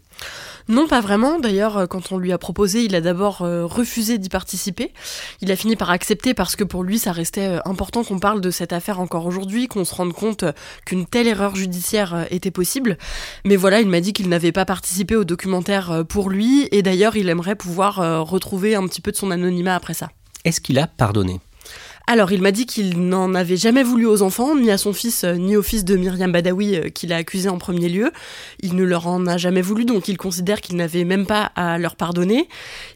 Non, 0.70 0.88
pas 0.88 1.02
vraiment. 1.02 1.38
D'ailleurs, 1.38 1.76
euh, 1.76 1.86
quand 1.86 2.12
on 2.12 2.16
lui 2.16 2.32
a 2.32 2.38
proposé, 2.38 2.82
il 2.82 2.94
a 2.94 3.02
d'abord 3.02 3.42
euh, 3.42 3.66
refusé 3.66 4.16
d'y 4.16 4.30
participer. 4.30 4.94
Il 5.42 5.52
a 5.52 5.56
fini 5.56 5.76
par 5.76 5.90
accepter 5.90 6.32
parce 6.32 6.56
que 6.56 6.64
pour 6.64 6.82
lui, 6.82 6.98
ça 6.98 7.12
restait 7.12 7.46
euh, 7.46 7.58
important 7.66 8.04
qu'on 8.04 8.18
parle 8.18 8.40
de 8.40 8.50
cette 8.50 8.72
affaire 8.72 9.00
encore 9.00 9.26
aujourd'hui, 9.26 9.68
qu'on 9.68 9.84
se 9.84 9.94
rende 9.94 10.14
compte 10.14 10.46
qu'une 10.86 11.04
telle 11.04 11.28
erreur 11.28 11.54
judiciaire 11.54 12.26
était 12.30 12.50
possible. 12.50 12.96
Mais 13.44 13.56
voilà, 13.56 13.82
il 13.82 13.88
m'a 13.90 14.00
dit 14.00 14.14
qu'il 14.14 14.30
n'avait 14.30 14.50
pas 14.50 14.64
participé 14.64 15.14
au 15.14 15.24
documentaire 15.24 16.06
pour 16.08 16.30
lui, 16.30 16.68
et 16.72 16.80
d'ailleurs, 16.80 17.16
il 17.16 17.28
aimerait 17.28 17.54
pouvoir 17.54 18.26
retrouver 18.26 18.76
un 18.76 18.86
petit 18.86 19.02
peu 19.02 19.12
de 19.12 19.16
son 19.16 19.30
anonymat 19.30 19.74
après 19.74 19.92
ça. 19.92 20.08
Est-ce 20.46 20.62
qu'il 20.62 20.78
a 20.78 20.86
pardonné? 20.86 21.38
Alors, 22.08 22.30
il 22.30 22.40
m'a 22.40 22.52
dit 22.52 22.66
qu'il 22.66 23.08
n'en 23.08 23.34
avait 23.34 23.56
jamais 23.56 23.82
voulu 23.82 24.06
aux 24.06 24.22
enfants, 24.22 24.54
ni 24.54 24.70
à 24.70 24.78
son 24.78 24.92
fils, 24.92 25.24
euh, 25.24 25.34
ni 25.34 25.56
au 25.56 25.62
fils 25.62 25.84
de 25.84 25.96
Myriam 25.96 26.30
Badawi, 26.30 26.76
euh, 26.76 26.88
qu'il 26.88 27.12
a 27.12 27.16
accusé 27.16 27.48
en 27.48 27.58
premier 27.58 27.88
lieu. 27.88 28.12
Il 28.60 28.76
ne 28.76 28.84
leur 28.84 29.08
en 29.08 29.26
a 29.26 29.36
jamais 29.38 29.60
voulu, 29.60 29.84
donc 29.84 30.06
il 30.06 30.16
considère 30.16 30.60
qu'il 30.60 30.76
n'avait 30.76 31.02
même 31.02 31.26
pas 31.26 31.50
à 31.56 31.78
leur 31.78 31.96
pardonner. 31.96 32.48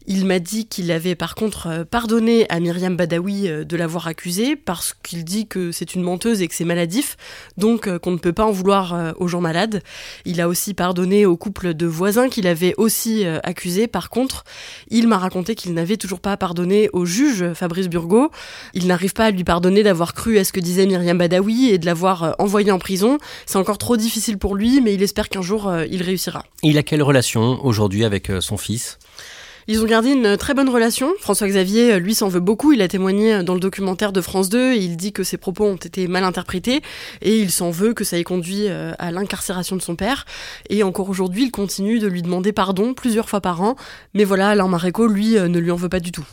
Il 0.06 0.26
m'a 0.26 0.38
dit 0.38 0.68
qu'il 0.68 0.92
avait 0.92 1.16
par 1.16 1.34
contre 1.34 1.66
euh, 1.66 1.84
pardonné 1.84 2.46
à 2.50 2.60
Myriam 2.60 2.96
Badawi 2.96 3.48
de 3.64 3.76
l'avoir 3.76 4.06
accusé, 4.06 4.54
parce 4.54 4.94
qu'il 4.94 5.24
dit 5.24 5.48
que 5.48 5.72
c'est 5.72 5.96
une 5.96 6.02
menteuse 6.02 6.40
et 6.40 6.46
que 6.46 6.54
c'est 6.54 6.64
maladif, 6.64 7.16
donc 7.56 7.98
qu'on 7.98 8.12
ne 8.12 8.18
peut 8.18 8.32
pas 8.32 8.44
en 8.44 8.52
vouloir 8.52 9.14
aux 9.18 9.26
gens 9.26 9.40
malades. 9.40 9.82
Il 10.24 10.40
a 10.40 10.48
aussi 10.48 10.72
pardonné 10.72 11.26
au 11.26 11.36
couple 11.36 11.74
de 11.74 11.86
voisins 11.86 12.28
qu'il 12.28 12.46
avait 12.46 12.74
aussi 12.76 13.24
accusé. 13.42 13.86
Par 13.86 14.10
contre, 14.10 14.44
il 14.88 15.08
m'a 15.08 15.18
raconté 15.18 15.54
qu'il 15.54 15.74
n'avait 15.74 15.96
toujours 15.96 16.20
pas 16.20 16.36
pardonné 16.36 16.90
au 16.92 17.06
juge 17.06 17.52
Fabrice 17.54 17.88
Burgot. 17.88 18.30
Il 18.74 18.86
n'arrive 19.00 19.14
pas 19.14 19.24
à 19.24 19.30
lui 19.30 19.44
pardonner 19.44 19.82
d'avoir 19.82 20.12
cru 20.12 20.36
à 20.36 20.44
ce 20.44 20.52
que 20.52 20.60
disait 20.60 20.84
Myriam 20.84 21.16
Badawi 21.16 21.70
et 21.70 21.78
de 21.78 21.86
l'avoir 21.86 22.22
euh, 22.22 22.32
envoyé 22.38 22.70
en 22.70 22.78
prison. 22.78 23.16
C'est 23.46 23.56
encore 23.56 23.78
trop 23.78 23.96
difficile 23.96 24.36
pour 24.36 24.54
lui, 24.54 24.82
mais 24.82 24.92
il 24.92 25.02
espère 25.02 25.30
qu'un 25.30 25.40
jour 25.40 25.68
euh, 25.68 25.86
il 25.90 26.02
réussira. 26.02 26.44
il 26.62 26.76
a 26.76 26.82
quelle 26.82 27.02
relation 27.02 27.64
aujourd'hui 27.64 28.04
avec 28.04 28.28
euh, 28.28 28.42
son 28.42 28.58
fils? 28.58 28.98
Ils 29.68 29.80
ont 29.80 29.86
gardé 29.86 30.10
une 30.10 30.36
très 30.36 30.52
bonne 30.52 30.68
relation. 30.68 31.12
François 31.18 31.46
Xavier, 31.46 31.98
lui, 31.98 32.14
s'en 32.14 32.28
veut 32.28 32.40
beaucoup. 32.40 32.72
Il 32.72 32.82
a 32.82 32.88
témoigné 32.88 33.42
dans 33.42 33.54
le 33.54 33.60
documentaire 33.60 34.12
de 34.12 34.20
France 34.20 34.50
2. 34.50 34.74
il 34.74 34.98
dit 34.98 35.12
que 35.12 35.22
ses 35.22 35.38
propos 35.38 35.64
ont 35.64 35.76
été 35.76 36.08
mal 36.08 36.24
interprétés 36.24 36.82
et 37.22 37.38
il 37.38 37.50
s'en 37.50 37.70
veut 37.70 37.94
que 37.94 38.04
ça 38.04 38.18
ait 38.18 38.24
conduit 38.24 38.66
à 38.68 39.10
l'incarcération 39.12 39.76
de 39.76 39.82
son 39.82 39.94
père. 39.94 40.24
Et 40.70 40.82
encore 40.82 41.08
aujourd'hui, 41.08 41.44
il 41.44 41.50
continue 41.52 42.00
de 42.00 42.08
lui 42.08 42.22
demander 42.22 42.52
pardon 42.52 42.94
plusieurs 42.94 43.28
fois 43.28 43.40
par 43.40 43.62
an. 43.62 43.76
Mais 44.12 44.24
voilà, 44.24 44.48
Alain 44.48 44.66
Maréco, 44.66 45.06
lui, 45.06 45.34
ne 45.34 45.58
lui 45.58 45.70
en 45.70 45.76
veut 45.76 45.90
pas 45.90 46.00
du 46.00 46.10
tout. 46.10 46.26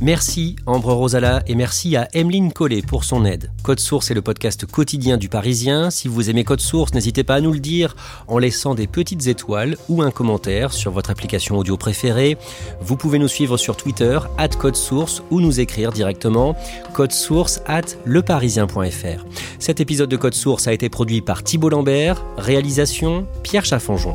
Merci 0.00 0.56
Ambre 0.66 0.92
Rosala 0.92 1.42
et 1.46 1.54
merci 1.54 1.96
à 1.96 2.08
Emeline 2.14 2.52
Collet 2.52 2.82
pour 2.82 3.04
son 3.04 3.24
aide. 3.24 3.50
Code 3.62 3.78
Source 3.78 4.10
est 4.10 4.14
le 4.14 4.22
podcast 4.22 4.66
quotidien 4.66 5.16
du 5.16 5.28
Parisien. 5.28 5.90
Si 5.90 6.08
vous 6.08 6.28
aimez 6.28 6.44
Code 6.44 6.60
Source, 6.60 6.92
n'hésitez 6.94 7.22
pas 7.22 7.36
à 7.36 7.40
nous 7.40 7.52
le 7.52 7.60
dire 7.60 7.94
en 8.26 8.38
laissant 8.38 8.74
des 8.74 8.88
petites 8.88 9.28
étoiles 9.28 9.76
ou 9.88 10.02
un 10.02 10.10
commentaire 10.10 10.72
sur 10.72 10.90
votre 10.90 11.10
application 11.10 11.56
audio 11.56 11.76
préférée. 11.76 12.36
Vous 12.80 12.96
pouvez 12.96 13.18
nous 13.18 13.28
suivre 13.28 13.56
sur 13.56 13.76
Twitter, 13.76 14.18
at 14.36 14.48
Code 14.48 14.76
Source, 14.76 15.22
ou 15.30 15.40
nous 15.40 15.60
écrire 15.60 15.92
directement 15.92 16.56
code 16.92 17.12
source 17.12 17.62
at 17.66 17.82
leparisien.fr. 18.04 19.24
Cet 19.58 19.80
épisode 19.80 20.10
de 20.10 20.16
Code 20.16 20.34
Source 20.34 20.66
a 20.66 20.72
été 20.72 20.88
produit 20.88 21.20
par 21.20 21.42
Thibault 21.42 21.70
Lambert, 21.70 22.24
réalisation 22.36 23.26
Pierre 23.42 23.64
Chaffanjon. 23.64 24.14